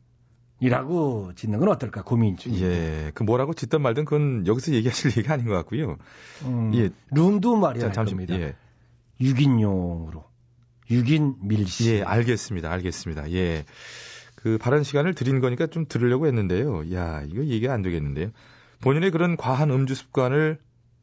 [0.60, 2.64] 이라고 짓는 건 어떨까 고민 중이에요.
[2.64, 3.10] 예.
[3.12, 5.96] 그 뭐라고 짓든 말든 그건 여기서 얘기하실 얘기가 아닌 것 같고요.
[6.44, 6.90] 음, 예.
[7.10, 8.38] 룸도 말이야 자, 잠시 겁니다.
[8.38, 8.54] 예.
[9.20, 10.22] 6인용으로
[10.88, 11.96] 6인 밀실.
[11.96, 12.70] 예, 알겠습니다.
[12.70, 13.32] 알겠습니다.
[13.32, 13.64] 예.
[14.42, 16.92] 그 발언 시간을 드린 거니까 좀 들으려고 했는데요.
[16.94, 18.30] 야, 이거 얘기가 안 되겠는데요.
[18.80, 20.58] 본인의 그런 과한 음주 습관을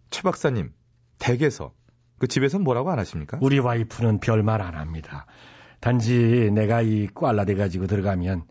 [0.10, 0.72] 최 박사님
[1.20, 1.74] 댁에서
[2.18, 3.38] 그 집에서 뭐라고 안 하십니까?
[3.42, 5.28] 우리 와이프는 별말 안 합니다.
[5.80, 8.46] 단지 내가 이 꽐라대 가지고 들어가면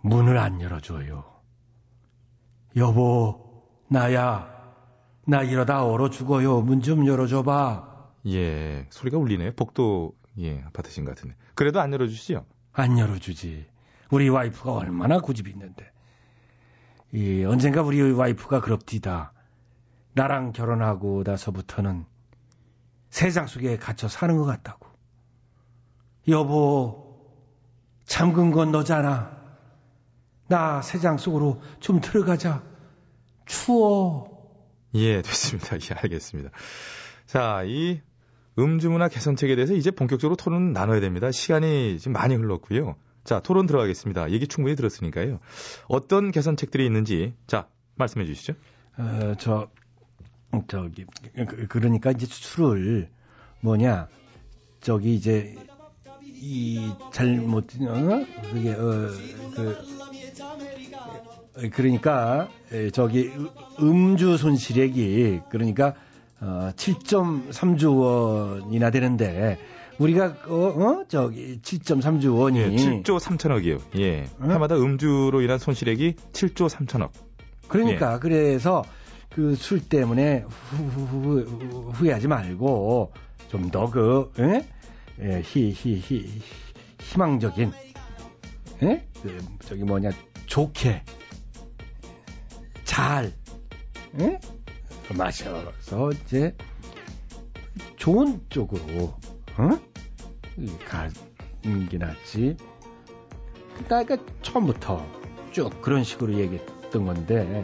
[0.00, 1.24] 문을 안 열어줘요.
[2.76, 4.50] 여보, 나야.
[5.26, 6.62] 나 이러다 얼어 죽어요.
[6.62, 7.92] 문 좀 열어줘봐.
[8.26, 9.52] 예, 소리가 울리네요.
[9.54, 11.36] 복도 예 아파트신 것 같은데.
[11.54, 12.44] 그래도 안 열어주시죠?
[12.72, 13.66] 안 열어주지.
[14.12, 15.90] 우리 와이프가 얼마나 고집이 있는데.
[17.12, 19.32] 이, 언젠가 우리 와이프가 그럽디다.
[20.12, 22.04] 나랑 결혼하고 나서부터는
[23.08, 24.86] 세상 속에 갇혀 사는 것 같다고.
[26.28, 27.26] 여보,
[28.04, 29.40] 잠근 건 너잖아.
[30.46, 32.62] 나 세상 속으로 좀 들어가자.
[33.46, 34.60] 추워.
[34.94, 35.76] 예, 됐습니다.
[35.76, 36.50] 예, 알겠습니다.
[37.24, 38.02] 자, 이
[38.58, 41.30] 음주 문화 개선책에 대해서 이제 본격적으로 토론 나눠야 됩니다.
[41.32, 42.96] 시간이 지금 많이 흘렀고요.
[43.24, 44.30] 자, 토론 들어가겠습니다.
[44.32, 45.38] 얘기 충분히 들었으니까요.
[45.88, 48.54] 어떤 개선책들이 있는지 자, 말씀해 주시죠.
[48.98, 49.68] 어, 저,
[50.68, 53.08] 저기, 그- 그러니까 이제 술을
[53.60, 54.08] 뭐냐,
[54.80, 55.54] 저기 이제,
[56.24, 58.26] 이 잘못, 어?
[58.50, 59.08] 그게, 어,
[59.54, 59.78] 그,
[61.54, 65.94] 어, 그러니까, 에, 저기, 으- 음주 손실액이, 그러니까,
[66.40, 69.58] 어, 7.3조 원이나 되는데,
[69.98, 71.04] 우리가, 어, 어?
[71.08, 72.58] 저기, 7.3조 원이.
[72.58, 73.80] 예, 7조 3천억이요.
[74.00, 74.24] 예.
[74.40, 74.50] 응?
[74.50, 77.10] 해마다 음주로 인한 손실액이 7조 3천억.
[77.68, 78.82] 그러니까 그래서
[79.30, 83.12] 그 술 때문에 후, 후, 후, 후, 후회하지 말고
[83.48, 84.30] 좀 더그
[85.18, 86.42] 희희희
[87.00, 87.72] 희망적인
[88.82, 89.06] 예?
[89.22, 90.10] 그 저기 뭐냐
[90.46, 91.02] 좋게
[92.84, 93.32] 잘
[94.20, 94.38] 예?
[95.16, 96.54] 마셔서 이제
[97.96, 99.14] 좋은 쪽으로
[99.58, 99.78] 어?
[100.88, 102.56] 가는 게 낫지.
[103.84, 105.04] 그러니까 처음부터
[105.50, 107.62] 쭉 그런 식으로 얘기했던 건데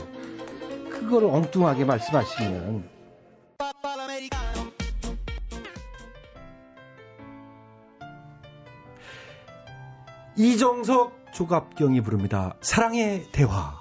[0.90, 2.88] 그거를 엉뚱하게 말씀하시면
[10.36, 12.54] 이정석 조갑경이 부릅니다.
[12.60, 13.77] 사랑의 대화.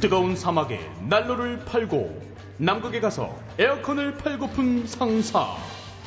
[0.00, 5.56] 뜨거운 사막에 난로를 팔고 남극에 가서 에어컨을 팔고픈 상사.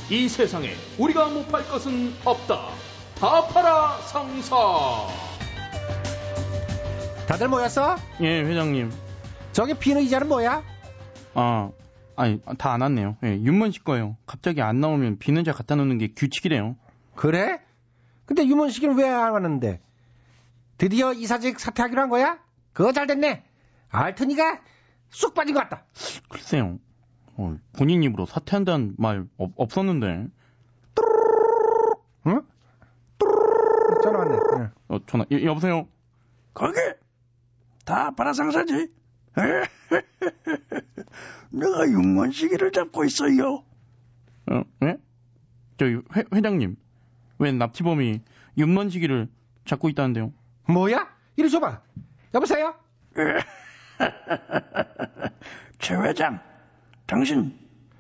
[0.10, 2.70] 이 세상에 우리가 못 팔 것은 없다.
[3.20, 4.56] 다 팔아 상사.
[7.28, 7.96] 다들 모였어?
[8.22, 8.92] 예, 회장님.
[9.54, 10.64] 저기 비는 이자는 뭐야?
[11.36, 11.70] 아,
[12.16, 13.16] 아니, 다 안 왔네요.
[13.24, 14.18] 예, 윤문 씨 거예요.
[14.26, 16.76] 갑자기 안 나오면 비는 자 갖다 놓는 게 규칙이래요.
[17.16, 17.60] 그래?
[18.26, 19.80] 근데 유문식이는 왜 안 왔는데?
[20.78, 22.38] 드디어 이사직 사퇴하기로 한 거야?
[22.74, 23.44] 그거 잘 됐네.
[23.94, 24.62] 알턴이가
[25.10, 25.86] 쑥 빠진 것 같다.
[26.30, 26.80] 글쎄요.
[27.36, 30.28] 어, 본인 입으로 사퇴한다는 말 없, 없었는데.
[32.28, 32.42] 응?
[34.04, 34.38] 전화 왔네.
[34.58, 34.72] 응.
[34.90, 35.88] 어, 전화, 여, 여보세요?
[36.54, 36.78] 거기
[37.86, 38.92] 다 바라상사지.
[41.52, 43.64] 내가 윤문식이를 잡고 있어요.
[44.52, 44.98] 어, 예?
[45.78, 46.76] 저기, 회, 회장님.
[47.40, 48.22] 왜 납치범이
[48.58, 49.30] 윤먼지기를
[49.66, 50.34] 잡고 있다는데요?
[50.68, 51.08] 뭐야?
[51.36, 51.82] 이리 줘봐.
[52.34, 52.76] 여보세요?
[55.80, 56.40] 최 회장,
[57.06, 57.58] 당신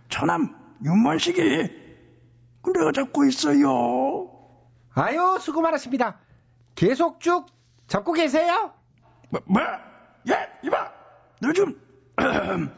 [0.09, 1.41] 처남 윤문식이
[2.73, 4.29] 내가 잡고 있어요.
[4.95, 6.19] 아유, 수고 많으십니다.
[6.75, 7.47] 계속 쭉
[7.87, 8.73] 잡고 계세요?
[9.29, 9.61] 뭐, 뭐?
[10.29, 10.91] 예, 이봐.
[11.41, 11.79] 너 좀,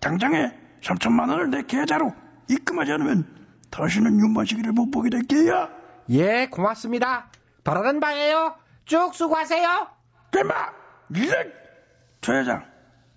[0.00, 2.12] 당장에 3천만 원을 내 계좌로
[2.48, 5.70] 입금하지 않으면 다시는 윤문식이를 못 보게 될 게야.
[6.10, 7.30] 예, 고맙습니다.
[7.64, 8.56] 바라는 바예요.
[8.84, 9.88] 쭉 수고하세요.
[10.32, 10.54] 대마!
[11.14, 11.52] 이런!
[12.20, 12.64] 최 회장,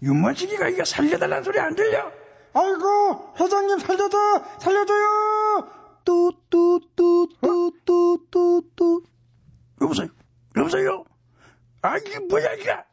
[0.01, 2.09] 윤문식이가 이거 살려달라는 소리 안 들려?
[2.53, 4.43] 아이고, 회장님 살려줘!
[4.59, 5.67] 살려줘요!
[6.05, 9.03] 뚜뚜뚜뚜뚜뚜.
[9.81, 10.07] 여보세요?
[10.55, 11.03] 여보세요?
[11.81, 12.83] 아, 이게 뭐야, 이거?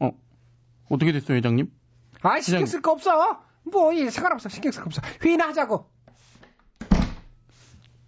[0.00, 0.10] 어,
[0.88, 1.70] 어떻게 됐어요, 회장님?
[2.22, 3.42] 아, 신경 쓸 거 없어.
[3.62, 4.48] 뭐, 이 상관없어.
[4.48, 5.02] 신경 쓸 거 없어.
[5.22, 5.86] 회의나 하자고.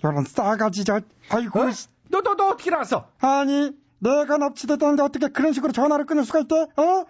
[0.00, 1.60] 저런 싸가지, 저, 아이고.
[1.60, 1.70] 어?
[2.08, 3.10] 너, 너, 너 어떻게 나왔어?
[3.20, 6.56] 아니, 내가 납치됐다는데 어떻게 그런 식으로 전화를 끊을 수가 있대?
[6.56, 7.04] 어?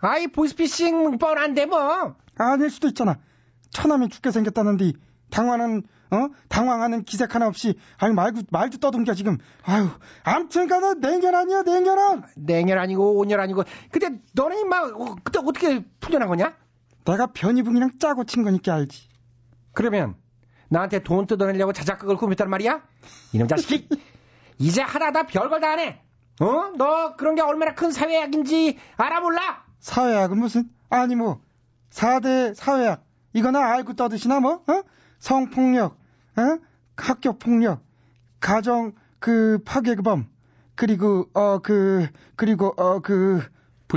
[0.00, 2.16] 아이, 보이스피싱 뻔한데 뭐.
[2.36, 3.18] 아닐 수도 있잖아.
[3.70, 4.92] 처남이 죽게 생겼다는데
[5.30, 9.88] 당황하는 어 당황하는 기색 하나 없이 아니 말고 말도 떠듬겨 지금 아유
[10.22, 16.28] 암튼간에 냉연 아니야 냉연아 냉연 아니고 온열 아니고 근데 너는 임마 어, 그때 어떻게 풀려난
[16.28, 16.54] 거냐?
[17.04, 19.08] 내가 변희붕이랑 짜고 친 거니까 알지
[19.72, 20.14] 그러면
[20.68, 22.82] 나한테 돈 뜯어내려고 자작극을 꾸몄단 말이야?
[23.32, 23.88] 이놈 자식이
[24.58, 26.03] 이제 하나 다 별걸 다 하네
[26.40, 26.72] 어?
[26.76, 29.64] 너 그런 게 얼마나 큰 사회악인지 알아 몰라?
[29.78, 31.40] 사회악은 무슨 아니 뭐
[31.90, 34.82] 4대 사회악 이거나 알고 떠드시나 뭐 어?
[35.18, 35.98] 성폭력
[36.36, 36.58] 어?
[36.96, 37.82] 학교 폭력
[38.40, 40.28] 가정 그 파괴범
[40.74, 43.42] 그리고 어 그 그리고 어그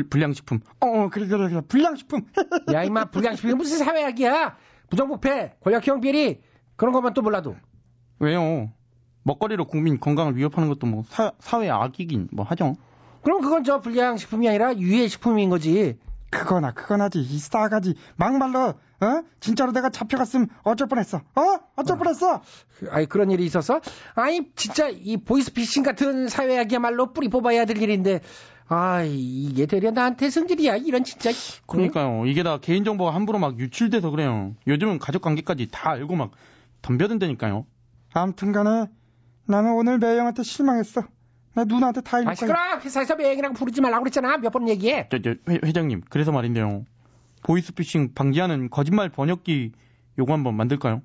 [0.10, 2.28] 불량식품 어 그래 그래 그래 불량식품
[2.73, 4.58] 야 임마 불량식품이 무슨 사회악이야
[4.89, 6.41] 부정부패 권력형 비리
[6.76, 7.56] 그런 것만 또 몰라도
[8.19, 8.71] 왜요?
[9.27, 12.75] 먹거리로 국민 건강을 위협하는 것도 뭐 사, 사회 악이긴 뭐 하죠.
[13.21, 15.97] 그럼 그건 저 불량식품이 아니라 유해식품인 거지.
[16.29, 21.41] 그거나 그거나지 이 싸가지 막말로 어 진짜로 내가 잡혀갔으면 어쩔 뻔했어 어
[21.77, 22.41] 어쩔 뻔했어
[22.89, 23.79] 아이 그런 일이 있었어?
[24.13, 28.19] 아니 진짜 이 보이스피싱 같은 사회학이야말로 뿌리 뽑아야 될 일인데
[28.67, 31.29] 아 이게 되려 나한테 성질이야 이런 진짜
[31.65, 32.25] 그러니까요.
[32.25, 34.53] 이게 다 개인정보가 함부로 막 유출돼서 그래요.
[34.67, 36.31] 요즘은 가족 관계까지 다 알고 막
[36.81, 37.65] 덤벼든다니까요.
[38.13, 38.87] 아무튼간에
[39.47, 41.03] 나는 오늘 매형한테 실망했어
[41.55, 45.19] 나 누나한테 다 읽을 아 시끄러 회사에서 매형이랑 부르지 말라고 그랬잖아 몇 번 얘기해 저,
[45.21, 46.86] 저 회, 회장님 그래서 말인데요.
[47.43, 49.71] 보이스피싱 방지하는 거짓말 번역기
[50.19, 51.01] 요거 한번 만들까요?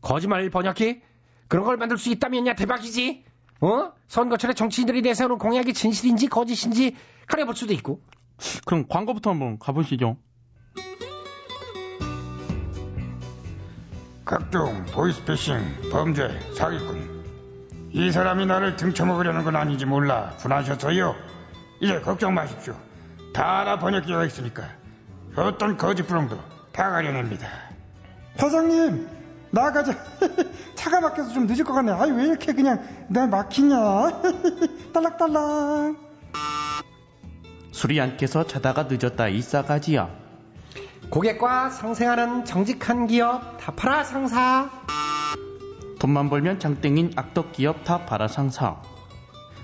[0.00, 1.00] 거짓말 번역기?
[1.48, 3.24] 그런 걸 만들 수 있다면 야 대박이지
[3.60, 3.92] 어?
[4.08, 6.94] 선거철에 정치인들이 내세우는 공약이 진실인지 거짓인지
[7.26, 8.00] 가려볼 수도 있고
[8.66, 10.16] 그럼 광고부터 한번 가보시죠.
[14.24, 15.54] 각종 보이스피싱,
[15.92, 17.13] 범죄, 사기꾼.
[17.94, 21.14] 이 사람이 나를 등쳐먹으려는 건 아닌지 몰라 분하셨어요.
[21.80, 22.76] 이제 걱정 마십시오.
[23.32, 24.64] 다 알아 번역기가 있으니까
[25.36, 26.36] 어떤 거짓부렁도
[26.72, 27.46] 다 가려냅니다.
[28.42, 29.08] 회장님
[29.52, 29.94] 나가자
[30.74, 33.76] 차가 막혀서 좀 늦을 것 같네 아이 왜 이렇게 그냥 날 막히냐
[38.00, 40.10] 안 깨서 자다가 늦었다 이 싸가지야.
[41.10, 44.68] 고객과 상생하는 정직한 기업 다파라 상사
[45.98, 48.80] 돈만 벌면 장땡인 악덕 기업 다 팔아 상사.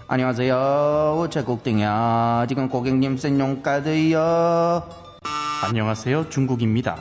[0.08, 1.28] 안녕하세요.
[1.30, 2.46] 제국땡이야.
[2.48, 4.88] 지금 고객님 센용카드요.
[5.64, 6.30] 안녕하세요.
[6.30, 6.98] 중국입니다.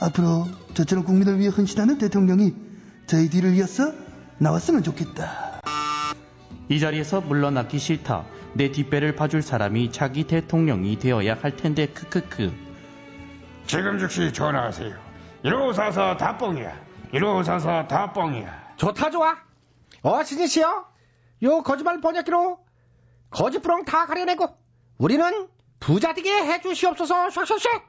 [0.00, 2.54] 앞으로 저처럼 국민을 위해 헌신하는 대통령이
[3.06, 3.92] 저희 뒤를 이어서
[4.38, 5.60] 나왔으면 좋겠다.
[6.68, 8.24] 이 자리에서 물러나기 싫다.
[8.54, 12.52] 내 뒷배를 봐줄 사람이 자기 대통령이 되어야 할 텐데 크크크.
[13.66, 14.94] 지금 즉시 전화하세요.
[15.44, 16.87] 1544다 뻥이야.
[17.12, 18.74] 1544다 뻥이야.
[18.76, 19.36] 좋다 좋아.
[20.02, 20.86] 어 신이시여
[21.42, 22.58] 요 거짓말 번역기로
[23.30, 24.48] 거짓부렁 다 가려내고
[24.98, 25.48] 우리는
[25.80, 27.82] 부자 되게 해주시옵소서 샥샥샥.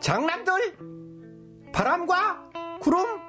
[0.00, 0.78] 장남들
[1.72, 3.28] 바람과 구름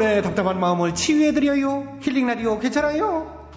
[0.00, 3.48] 여러분의 답답한 마음을 치유해드려요 힐링 라디오 괜찮아요?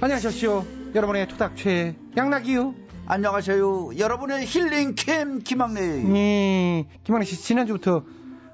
[0.00, 2.74] 안녕하십시오 여러분의 토닥최 양락이요
[3.06, 3.96] 안녕하세요.
[3.98, 5.80] 여러분의 힐링 캠 김학래.
[6.14, 8.04] 예, 김학래 씨 지난주부터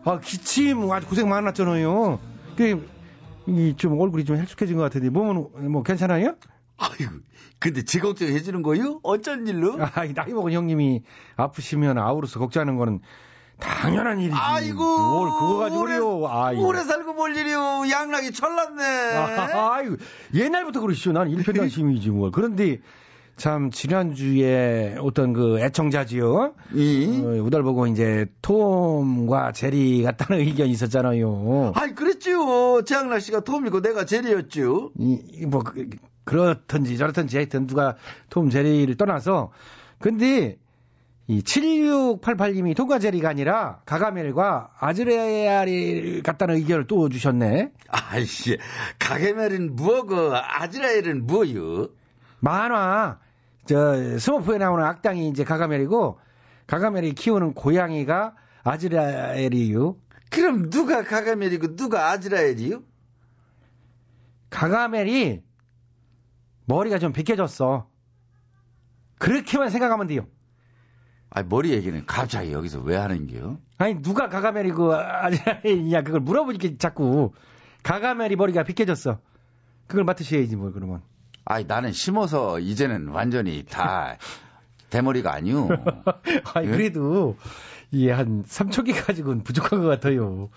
[0.05, 2.21] 아, 기침 아주 고생 많았잖아요.
[2.57, 2.89] 그,
[3.49, 6.37] 이, 좀 얼굴이 좀 헬쑥해진 것 같은데 몸은 뭐 괜찮아요?
[6.77, 7.13] 아이고,
[7.59, 9.01] 근데 제 걱정 해주는 거요?
[9.03, 9.77] 어쩐 일로?
[9.81, 11.03] 아, 나이 먹은 형님이
[11.37, 13.01] 아프시면 아우로서 걱정하는 거는
[13.59, 14.37] 당연한 일이지.
[14.37, 16.27] 아이고, 뭘 그거 가지고 그래요.
[16.29, 16.57] 아이.
[16.57, 17.85] 오래 살고 뭘 일이요?
[17.91, 18.85] 양락이 철났네.
[18.85, 19.97] 아, 아이고,
[20.35, 21.13] 옛날부터 그러시죠.
[21.13, 22.33] 나는 일편단심이지 뭘.
[22.33, 22.81] 그런데
[23.37, 26.35] 참 지난주에 어떤 그 애청자지요.
[26.35, 26.55] 어,
[27.43, 31.73] 우달 보고 이제 톰과 제리 같다는 의견이 있었잖아요.
[31.75, 32.83] 아이, 그랬죠.
[32.83, 34.93] 최양락 씨가 톰이고 내가 제리였죠.
[34.99, 35.89] 이, 이 뭐, 그,
[36.25, 37.97] 그렇든지 저렇든지 하여튼 누가
[38.31, 39.53] 톰 제리를 떠나서
[39.99, 40.59] 근데
[41.27, 47.73] 이 7688님이 톰과 제리가 아니라 가가멜과 아즈레아리 같다는 의견을 또 주셨네.
[47.89, 48.59] 아이씨,
[48.99, 51.89] 가게멜은 뭐고 아즈라엘은 뭐요?
[52.41, 53.19] 만화
[53.65, 56.19] 저 스머프에 나오는 악당이 이제 가가멜이고
[56.67, 59.97] 가가멜이 키우는 고양이가 아즈라엘이요.
[60.31, 62.83] 그럼 누가 가가멜이고 누가 아즈라엘이요?
[64.51, 65.43] 가가멜이
[66.67, 67.89] 머리가 좀 벗겨졌어.
[69.19, 70.27] 그렇게만 생각하면 돼요.
[71.31, 73.59] 아 머리 얘기는 갑자기 여기서 왜 하는 게요?
[73.79, 77.33] 아니 누가 가가멜이 그 아니냐 그걸 물어보니까 자꾸
[77.83, 79.19] 가가멜이 머리가 비껴졌어.
[79.87, 81.03] 그걸 맡으셔야지 뭘 그러면.
[81.45, 84.17] 아니 나는 심어서 이제는 완전히 다
[84.91, 85.69] 대머리가 아니요.
[86.55, 86.71] 아니 예?
[86.71, 87.37] 그래도
[87.95, 90.51] 이게 한 3초기 가지고는 부족한 것 같아요.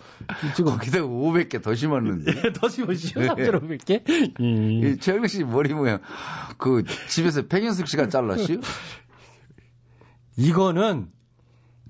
[0.55, 2.53] 지금 거기다 500개 더 심었는데.
[2.53, 4.01] 더 심으시오 3,500개?
[4.41, 4.89] 예.
[4.89, 5.99] 이 최영래 씨 머리 모양
[6.57, 8.59] 그 집에서 백현숙 씨가 잘랐슈?
[10.35, 11.09] 이거는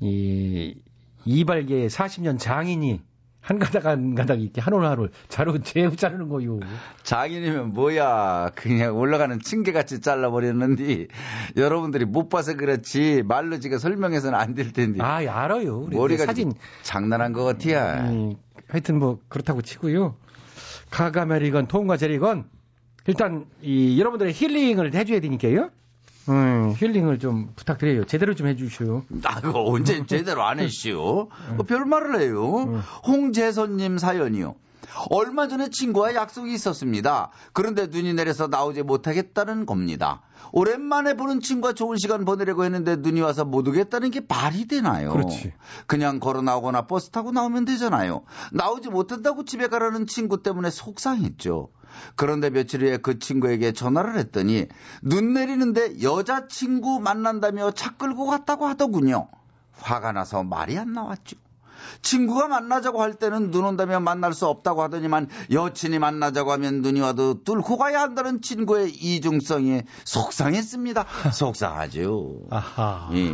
[0.01, 0.75] 이
[1.23, 3.01] 이발계 40년 장인이
[3.47, 6.59] 한 가닥 한 가닥 이렇게 한올 한올 자루 재우 자르는 거요.
[7.03, 11.07] 장인이면 뭐야 그냥 올라가는 층계같이 잘라버렸는데
[11.55, 15.77] 여러분들이 못 봐서 그렇지 말로 지가 설명해서는 안 될 텐데 아 알아요.
[15.83, 18.35] 우리 머리가 사진 장난한 것 같아야 음,
[18.67, 20.17] 하여튼 뭐 그렇다고 치고요.
[20.89, 22.49] 가가멜이건 통과 제리건
[23.05, 25.69] 일단 이 여러분들의 힐링을 해줘야 되니까요.
[26.29, 28.05] 음, 힐링을 좀 부탁드려요.
[28.05, 29.03] 제대로 좀 해주시오.
[29.23, 31.29] 아, 그거 언제 제대로 안 했시오?
[31.55, 32.83] 뭐 별말을 해요.
[33.05, 34.55] 홍재선님 사연이요.
[35.09, 37.29] 얼마 전에 친구와 약속이 있었습니다.
[37.53, 40.21] 그런데 눈이 내려서 나오지 못하겠다는 겁니다.
[40.51, 45.11] 오랜만에 보는 친구와 좋은 시간 보내려고 했는데 눈이 와서 못 오겠다는 게 말이 되나요?
[45.11, 45.53] 그렇지.
[45.87, 48.23] 그냥 걸어 나오거나 버스 타고 나오면 되잖아요.
[48.51, 51.69] 나오지 못한다고 집에 가라는 친구 때문에 속상했죠.
[52.15, 54.67] 그런데 며칠 후에 그 친구에게 전화를 했더니
[55.01, 59.27] 눈 내리는데 여자친구 만난다며 차 끌고 갔다고 하더군요.
[59.73, 61.37] 화가 나서 말이 안 나왔죠.
[62.01, 67.43] 친구가 만나자고 할 때는 눈 온다며 만날 수 없다고 하더니만 여친이 만나자고 하면 눈이 와도
[67.43, 71.05] 뚫고 가야 한다는 친구의 이중성에 속상했습니다.
[71.33, 72.47] 속상하죠.
[72.49, 73.09] 아하.
[73.13, 73.33] 예,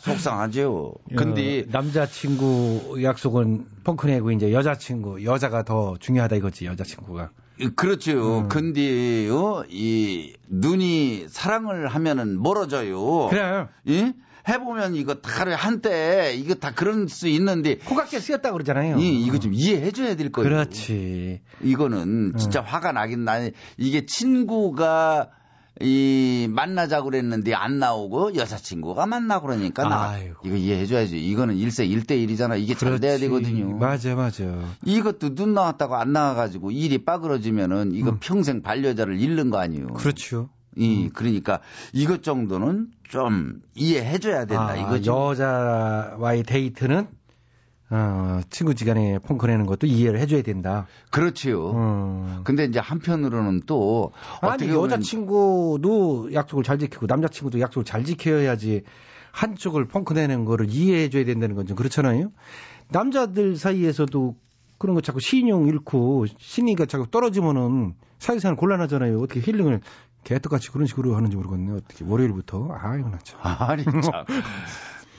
[0.00, 0.94] 속상하죠.
[1.16, 7.30] 근데 어, 남자친구 약속은 펑크 내고 이제 여자친구 여자가 더 중요하다 이거지 여자친구가.
[7.76, 8.40] 그렇죠.
[8.40, 8.48] 음.
[8.48, 13.28] 근데요, 이 눈이 사랑을 하면은 멀어져요.
[13.28, 13.66] 그래.
[13.88, 14.14] 예?
[14.48, 18.98] 해보면 이거 다 한때 이거 다 그럴 수 있는데 코각게 쓰였다 그러잖아요.
[18.98, 20.48] 이, 이거 좀 이해해줘야 될 거예요.
[20.48, 21.40] 그렇지.
[21.62, 23.38] 이거는 진짜 화가 나긴 나.
[23.76, 25.30] 이게 친구가
[25.80, 30.36] 이 만나자고 그랬는데 안 나오고 여자친구가 만나고 그러니까 나 아이고.
[30.44, 31.18] 이거 이해해줘야지.
[31.18, 33.20] 이거는 일세 일대일이잖아 이게 잘 돼야 그렇지.
[33.22, 33.78] 되거든요.
[33.78, 34.44] 맞아 맞아.
[34.84, 39.86] 이것도 눈 나왔다고 안 나와가지고 일이 빠그러지면은 이거 평생 반려자를 잃는 거 아니에요.
[39.86, 39.94] 음.
[39.94, 40.50] 그렇죠.
[40.76, 41.60] 이 그러니까
[41.92, 45.12] 이것 정도는 좀 이해해 줘야 된다 아, 이거죠.
[45.30, 47.06] 여자와의 데이트는
[47.90, 50.86] 어, 친구지간에 펑크내는 것도 이해를 해줘야 된다.
[51.10, 51.72] 그렇지요.
[51.72, 52.40] 음.
[52.44, 58.82] 근데 이제 한편으로는 또 아니 보면 여자친구도 약속을 잘 지키고 남자친구도 약속을 잘 지켜야지
[59.32, 62.32] 한쪽을 펑크내는 거를 이해해줘야 된다는 건 좀 그렇잖아요.
[62.88, 64.36] 남자들 사이에서도
[64.78, 69.18] 그런 거 자꾸 신용 잃고 신의가 자꾸 떨어지면은 사회생활 곤란하잖아요.
[69.20, 69.80] 어떻게 힐링을
[70.24, 71.72] 개떡같이 그런 식으로 하는지 모르겠네.
[71.72, 73.40] 어떻게 월요일부터 아 이거 나 참.
[73.42, 74.24] 아니 참.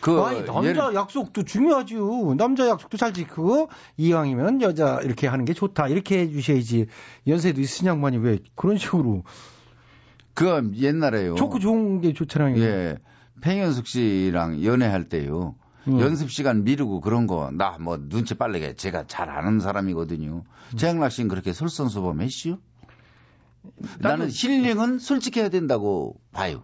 [0.01, 2.35] 그 아니 남자 예를- 약속도 중요하죠.
[2.37, 5.87] 남자 약속도 잘 지키고 이왕이면 여자 이렇게 하는 게 좋다.
[5.87, 6.87] 이렇게 해 주셔야지.
[7.27, 9.23] 연세도 있으냐만이왜 그런 식으로
[10.33, 11.35] 그 옛날에요.
[11.35, 12.57] 좋고 좋은 게 좋잖아요.
[12.59, 12.97] 예.
[13.41, 15.55] 팽현숙 씨랑 연애할 때요.
[15.87, 15.99] 음.
[15.99, 20.43] 연습 시간 미루고 그런 거 나 뭐 눈치 빠르게 제가 잘 아는 사람이거든요.
[20.73, 20.77] 음.
[20.77, 22.57] 최양락 씨는 그렇게 솔선수범했시요?
[23.99, 26.63] 나는 힐링은 솔직해야 된다고 봐요.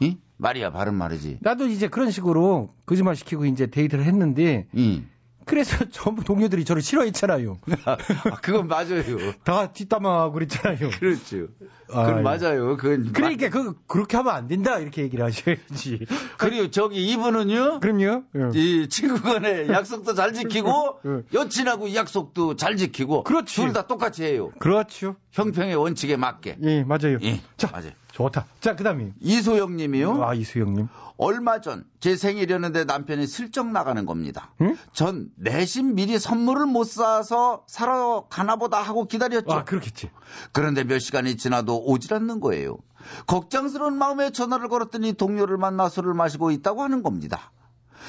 [0.00, 0.16] 이?
[0.36, 1.38] 말이야 바른 말이지.
[1.40, 5.02] 나도 이제 그런 식으로 거짓말 시키고 이제 데이트를 했는데 이.
[5.46, 7.58] 그래서 전부 동료들이 저를 싫어했잖아요.
[7.86, 7.96] 아,
[8.42, 9.16] 그건 맞아요.
[9.44, 10.90] 다 뒷담화하고 그랬잖아요.
[10.98, 11.46] 그렇죠.
[11.92, 12.06] 아유.
[12.06, 12.76] 그건 맞아요.
[12.76, 16.04] 그건 그러니까 그 그렇게 하면 안 된다 이렇게 얘기를 하셔야지.
[16.36, 17.78] 그리고 저기 이분은요.
[17.80, 18.24] 그럼요.
[18.34, 18.50] 예.
[18.54, 21.22] 이 친구 간에 약속도 잘 지키고 예.
[21.38, 23.54] 여친하고 약속도 잘 지키고 그렇지.
[23.54, 24.50] 둘다 똑같이 해요.
[24.58, 25.14] 그렇죠.
[25.30, 26.58] 형평의 원칙에 맞게.
[26.62, 27.18] 예, 맞아요.
[27.22, 27.40] 예.
[27.56, 27.92] 자, 맞아요.
[28.16, 28.46] 좋다.
[28.60, 30.24] 자, 그 다음에 이소영 님이요.
[30.24, 30.88] 아, 이수영님.
[31.18, 34.52] 얼마 전 제 생일이었는데 남편이 슬쩍 나가는 겁니다.
[34.60, 34.78] 응?
[34.92, 39.52] 전 내심 미리 선물을 못 사서 사러 가나 보다 하고 기다렸죠.
[39.52, 40.10] 아, 그렇겠지.
[40.52, 42.78] 그런데 몇 시간이 지나도 오질 않는 거예요.
[43.26, 47.50] 걱정스러운 마음에 전화를 걸었더니 동료를 만나 술을 마시고 있다고 하는 겁니다.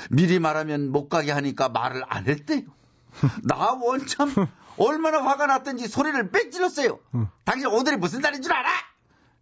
[0.09, 2.61] 미리 말하면 못 가게 하니까 말을 안 했대요.
[3.43, 4.31] 나 원참
[4.77, 6.99] 얼마나 화가 났던지 소리를 빽 질렀어요.
[7.45, 8.69] 당신 오늘이 무슨 날인 줄 알아?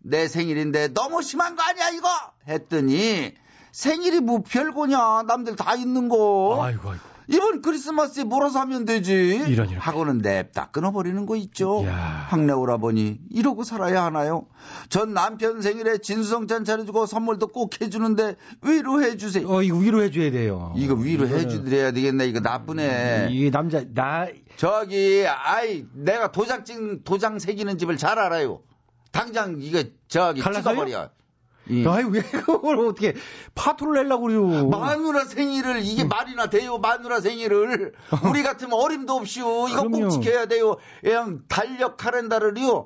[0.05, 2.07] 내 생일인데 너무 심한 거 아니야 이거?
[2.47, 3.33] 했더니
[3.71, 6.59] 생일이 뭐 별거냐 남들 다 있는 거.
[6.61, 7.15] 아이고, 아이고.
[7.27, 9.11] 이번 크리스마스에 몰아서 하면 되지.
[9.11, 9.79] 이런, 이런.
[9.79, 11.83] 하고는 냅다 끊어버리는 거 있죠.
[11.87, 12.27] 야.
[12.29, 14.45] 황내 오라버니 이러고 살아야 하나요?
[14.89, 19.49] 전 남편 생일에 진수성찬 차려주고 선물도 꼭 해주는데 위로해 주세요.
[19.49, 20.71] 어, 이거 위로해 줘야 돼요.
[20.77, 22.27] 이거 위로해 주드려야 되겠네.
[22.27, 23.29] 이거 나쁘네.
[23.31, 28.61] 이 남자 나 저기 아이 내가 도장 찍 도장 새기는 집을 잘 알아요.
[29.19, 30.85] 당장 이거 저기 갈라서요?
[30.85, 31.09] 찍어버려.
[31.89, 33.15] 아이 왜 그걸 어떻게
[33.55, 34.67] 파토를 내려고 그래요?
[34.67, 37.93] 마누라 생일을 이게 말이나 돼요 마누라 생일을
[38.29, 39.87] 우리 같으면 어림도 없이요 이거.
[39.87, 42.85] 꼭 지켜야 돼요 그냥 달력 카렌다를요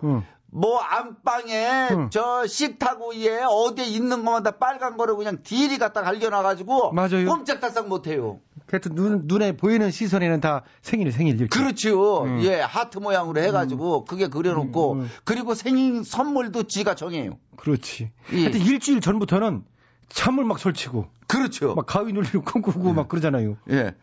[0.52, 7.26] 뭐 안방에 저 식탁 위에 어디에 있는 것마다 빨간 거를 그냥 딜이 갖다 갈겨놔가지고 맞아요.
[7.28, 8.40] 꼼짝달싹 못해요
[8.72, 11.48] 하여튼 눈, 눈에 보이는 시선에는 다 생일 생일 이렇게.
[11.58, 12.42] 그렇죠 음.
[12.44, 18.12] 예 하트 모양으로 해가지고 그게 그려놓고 그리고 생일 선물도 지가 정해요 그렇지.
[18.34, 18.42] 예.
[18.42, 19.64] 하여튼 일주일 전부터는
[20.10, 21.08] 찬물 막 설치고.
[21.28, 21.76] 그렇죠.
[21.76, 23.58] 막 가위 눌리고 꿈꾸고 막 그러잖아요.
[23.70, 23.94] 예.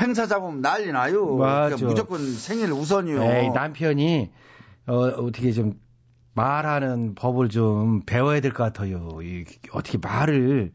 [0.00, 1.36] 행사 잡으면 난리 나요.
[1.36, 1.76] 맞아.
[1.76, 3.22] 그러니까 무조건 생일 우선이요.
[3.22, 4.30] 에이, 남편이
[4.88, 5.74] 어, 어떻게 좀
[6.34, 9.18] 말하는 법을 좀 배워야 될 것 같아요.
[9.22, 10.72] 이, 어떻게 말을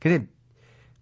[0.00, 0.26] 근데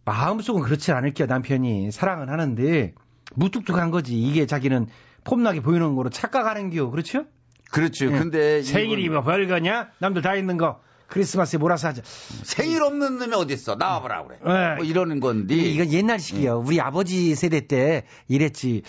[0.04, 1.26] 마음속은 그렇지 않을게요.
[1.26, 2.94] 남편이 사랑은 하는데
[3.34, 4.20] 무뚝뚝한 거지.
[4.20, 4.86] 이게 자기는
[5.24, 6.90] 폼나게 보이는 거로 착각하는 겨.
[6.90, 7.24] 그렇죠?
[7.70, 8.06] 그렇죠.
[8.06, 8.10] 예.
[8.10, 9.90] 근데 생일이 이건- 뭐 별거냐?
[9.98, 10.80] 남들 다 있는 거.
[11.06, 12.02] 크리스마스에 몰아서 하자.
[12.04, 13.74] 생일 없는 놈이 어딨어?
[13.76, 14.38] 나와보라 그래.
[14.46, 14.74] 예.
[14.76, 15.54] 뭐 이러는 건데.
[15.54, 16.62] 이건 옛날식이요.
[16.66, 18.82] 우리 아버지 세대 때 이랬지.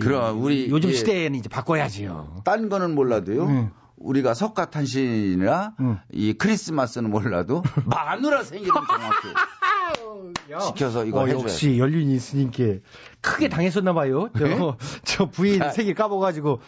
[0.00, 0.94] 그럼 이- 우리 요즘 예.
[0.94, 2.42] 시대에는 이제 바꿔야지요.
[2.44, 3.70] 딴 거는 몰라도요.
[4.00, 5.74] 우리가 석가탄신이나
[6.12, 9.28] 이 크리스마스는 몰라도 마누라 생일은 정확히
[10.66, 12.80] 시켜서 이거 어, 해줘야 역시 연륜이 있으니까
[13.20, 14.30] 크게 당했었나 봐요.
[14.36, 14.58] 저, 네?
[15.04, 15.70] 저 부인 아.
[15.70, 16.60] 생일 까먹어가지고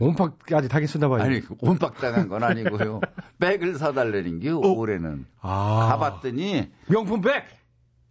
[0.00, 1.22] 온팍까지 당했었나 봐요.
[1.22, 3.00] 아니 온박 당한 건 아니고요.
[3.38, 5.88] 백을 사달라는 게 올해는 아.
[5.90, 7.44] 가봤더니 명품 백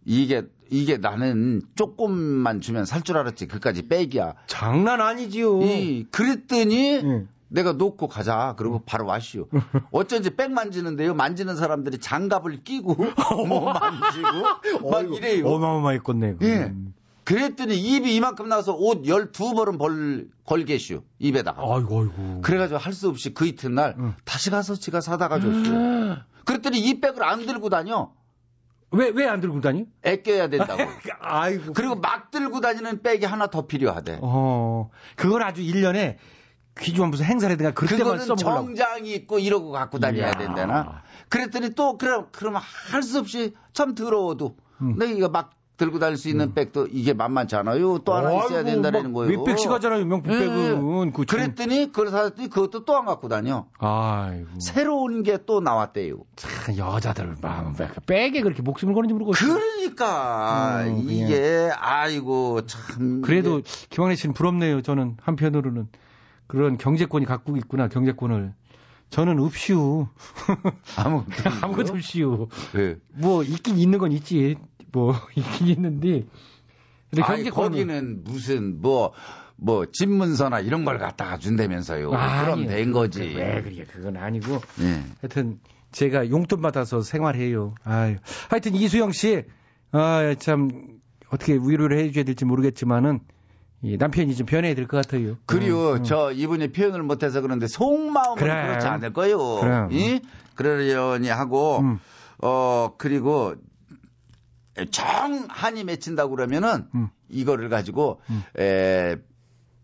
[0.05, 4.35] 이게 이게 나는 조금만 주면 살 줄 알았지 그까지 백이야.
[4.47, 5.61] 장난 아니지요.
[5.63, 7.01] 이 그랬더니
[7.49, 8.53] 내가 놓고 가자.
[8.57, 9.47] 그리고 바로 왔시오.
[9.91, 11.13] 어쩐지 백 만지는데요.
[11.15, 12.95] 만지는 사람들이 장갑을 끼고
[13.47, 15.47] 뭐 만지고 막 이래요.
[15.47, 16.35] 어마어마했겠네.
[16.43, 16.73] 예.
[17.25, 21.03] 그랬더니 입이 이만큼 나와서 옷 12벌은 벌, 걸게슈.
[21.19, 21.61] 입에다가.
[21.61, 22.41] 아이고, 아이고.
[22.41, 23.95] 그래가지고 할 수 없이 그 이튿날
[24.25, 26.17] 다시 가서 지가 사다가 줬어요.
[26.45, 28.11] 그랬더니 이 백을 안 들고 다녀.
[28.91, 29.85] 왜, 왜 안 들고 다니?
[30.03, 30.81] 애껴야 된다고.
[31.21, 31.73] 아이고.
[31.73, 34.17] 그리고 막 들고 다니는 백이 하나 더 필요하대.
[34.23, 36.15] 어, 그건 아주 1년에
[36.79, 38.65] 귀중한 무슨 행사라든가 그럴 때만 그거는 써먹으려고.
[38.67, 40.31] 정장이 있고 이러고 갖고 다녀야.
[40.31, 41.01] 된다나.
[41.29, 42.61] 그랬더니 또 그럼 그러면
[42.91, 44.95] 할 수 없이 참 더러워도 음.
[44.97, 47.99] 내가 이거 막 들고 다닐 수 있는 백도 이게 만만치 않아요.
[47.99, 49.37] 또 하나 있어야 된다는 막 거예요.
[49.39, 51.11] 몇백씩 하잖아요, 명품 백은.
[51.13, 53.65] 그 참- 그랬더니 그걸 사더니 그것도 또 안 갖고 다녀.
[53.77, 54.59] 아이고.
[54.59, 56.17] 새로운 게 또 나왔대요.
[56.35, 59.31] 참, 여자들 마음, 왜 백에 그렇게 목숨을 거는지 모르고.
[59.31, 64.81] 그러니까 음, 이게 아이고 참 그래도 김학래 씨는 부럽네요.
[64.81, 65.87] 저는 한편으로는
[66.49, 68.53] 그런 경제권이 갖고 있구나 경제권을.
[69.11, 70.09] 저는 없이요.
[70.97, 72.47] 아무것도 아무것도 없이요.
[72.73, 72.95] 네.
[73.13, 74.57] 뭐 있긴 있는 건 있지.
[74.91, 76.25] 뭐 있긴 있는데.
[77.11, 82.09] 근데 아이, 경제권은 거기는 무슨 뭐뭐 집문서나 이런 걸 갖다가 준다면서요.
[82.09, 82.67] 그럼 아니요.
[82.67, 83.21] 된 거지.
[83.21, 84.59] 왜 그게 그건 아니고.
[84.81, 85.03] 예.
[85.21, 85.59] 하여튼
[85.91, 87.75] 제가 용돈 받아서 생활해요.
[87.83, 88.15] 아유.
[88.49, 89.43] 하여튼 이수영 씨,
[89.91, 93.19] 아, 참 어떻게 위로를 해줘야 될지 모르겠지만은
[93.81, 95.37] 이 남편이 좀 변해야 될 것 같아요.
[95.45, 96.03] 그리고 음, 음.
[96.03, 98.67] 저 이분이 표현을 못해서 그런데 속마음은 그래.
[98.67, 99.89] 그렇지 않을 거예요.
[99.91, 100.19] 이?
[100.55, 101.99] 그러려니 하고 음.
[102.41, 103.55] 어 그리고
[104.91, 107.09] 정 한이 맺힌다 고 그러면은 음.
[107.29, 108.21] 이거를 가지고
[108.57, 109.17] 에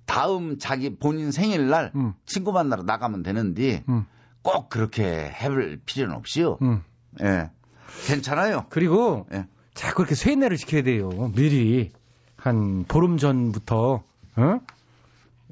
[0.06, 1.92] 다음 자기 본인 생일날
[2.26, 4.06] 친구 만나러 나가면 되는데 음.
[4.42, 5.04] 꼭 그렇게
[5.42, 6.60] 해볼 필요는 없이요.
[6.62, 6.84] 음.
[7.22, 7.50] 예.
[8.08, 8.66] 괜찮아요.
[8.70, 9.48] 그리고 예.
[9.74, 11.10] 자꾸 이렇게 쇠뇌를 시켜야 돼요.
[11.36, 11.92] 미리
[12.46, 14.04] 한 보름 전부터
[14.36, 14.60] 어?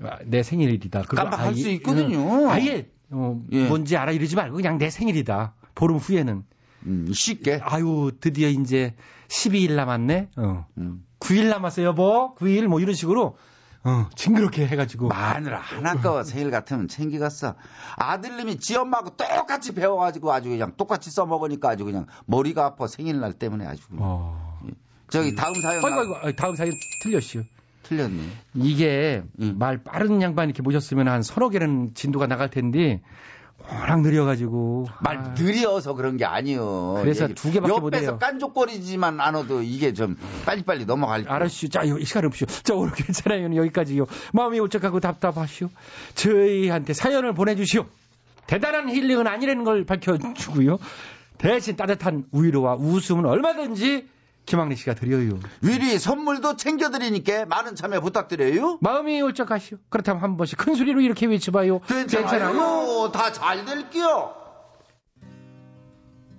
[0.04, 1.02] 아, 내 생일이다.
[1.04, 2.20] 깜빡할 아예- 수 있거든요.
[2.20, 3.68] 어, 아예 어, 예.
[3.68, 5.56] 뭔지 알아 이러지 말고 그냥 내 생일이다.
[5.74, 6.44] 보름 후에는
[6.86, 7.60] 음, 쉽게.
[7.64, 8.94] 아유 드디어 이제
[9.28, 10.30] 12일 남았네.
[10.38, 10.68] 어.
[10.78, 11.04] 음.
[11.20, 12.36] 9일 남았어요, 여보.
[12.36, 13.38] 9일 뭐 이런 식으로
[13.86, 17.56] 어, 징그럽게 해가지고 마누라 하나꺼 생일 같으면 챙기갔어.
[17.98, 23.66] 아들님이 지 엄마하고 똑같이 배워가지고 아주 그냥 똑같이 써먹으니까 아주 그냥 머리가 아파 생일날 때문에
[23.66, 23.88] 아주.
[23.88, 24.04] 그냥.
[24.06, 24.62] 어.
[25.06, 25.10] 예.
[25.10, 27.44] 저기 다음 사연 아이고, 나- 아이고, 아이고, 다음 사연 틀렸어요.
[27.84, 28.22] 틀렸네.
[28.56, 33.02] 이게 말 빠른 양반 이렇게 모셨으면 한 서너 개는 진도가 나갈 텐데
[33.70, 36.96] 워낙 느려가지고 말 느려서 그런 게 아니요.
[37.02, 38.18] 그래서 얘기- 두 개밖에 못 옆에서 해요.
[38.20, 41.26] 깐족거리지만 않아도 이게 좀 빨리빨리 넘어갈.
[41.28, 41.70] 알았슈.
[41.70, 42.46] 자, 요, 시간 없슈.
[42.46, 43.54] 자, 오늘 괜찮아요.
[43.56, 44.06] 여기까지요.
[44.34, 45.70] 마음이 울적하고 답답하슈.
[46.16, 47.86] 저희한테 사연을 보내주시오.
[48.48, 50.78] 대단한 힐링은 아니라는 걸 밝혀주고요.
[51.38, 54.08] 대신 따뜻한 위로와 웃음은 얼마든지
[54.46, 55.40] 김학래 씨가 드려요.
[55.62, 58.78] 미리 선물도 챙겨드리니까 많은 참여 부탁드려요.
[58.82, 59.78] 마음이 울적하시오.
[59.90, 61.80] 그렇다면 한 번씩 큰 소리로 이렇게 외쳐봐요.
[61.80, 63.12] 괜찮아요.
[63.14, 64.34] 다 잘 될게요.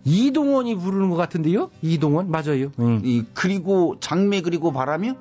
[0.04, 1.70] 이동원이 부르는 것 같은데요?
[1.80, 2.30] 이동원?
[2.30, 2.72] 맞아요.
[2.78, 3.00] 응.
[3.04, 5.14] 이 그리고 장미 그리고 바람이요?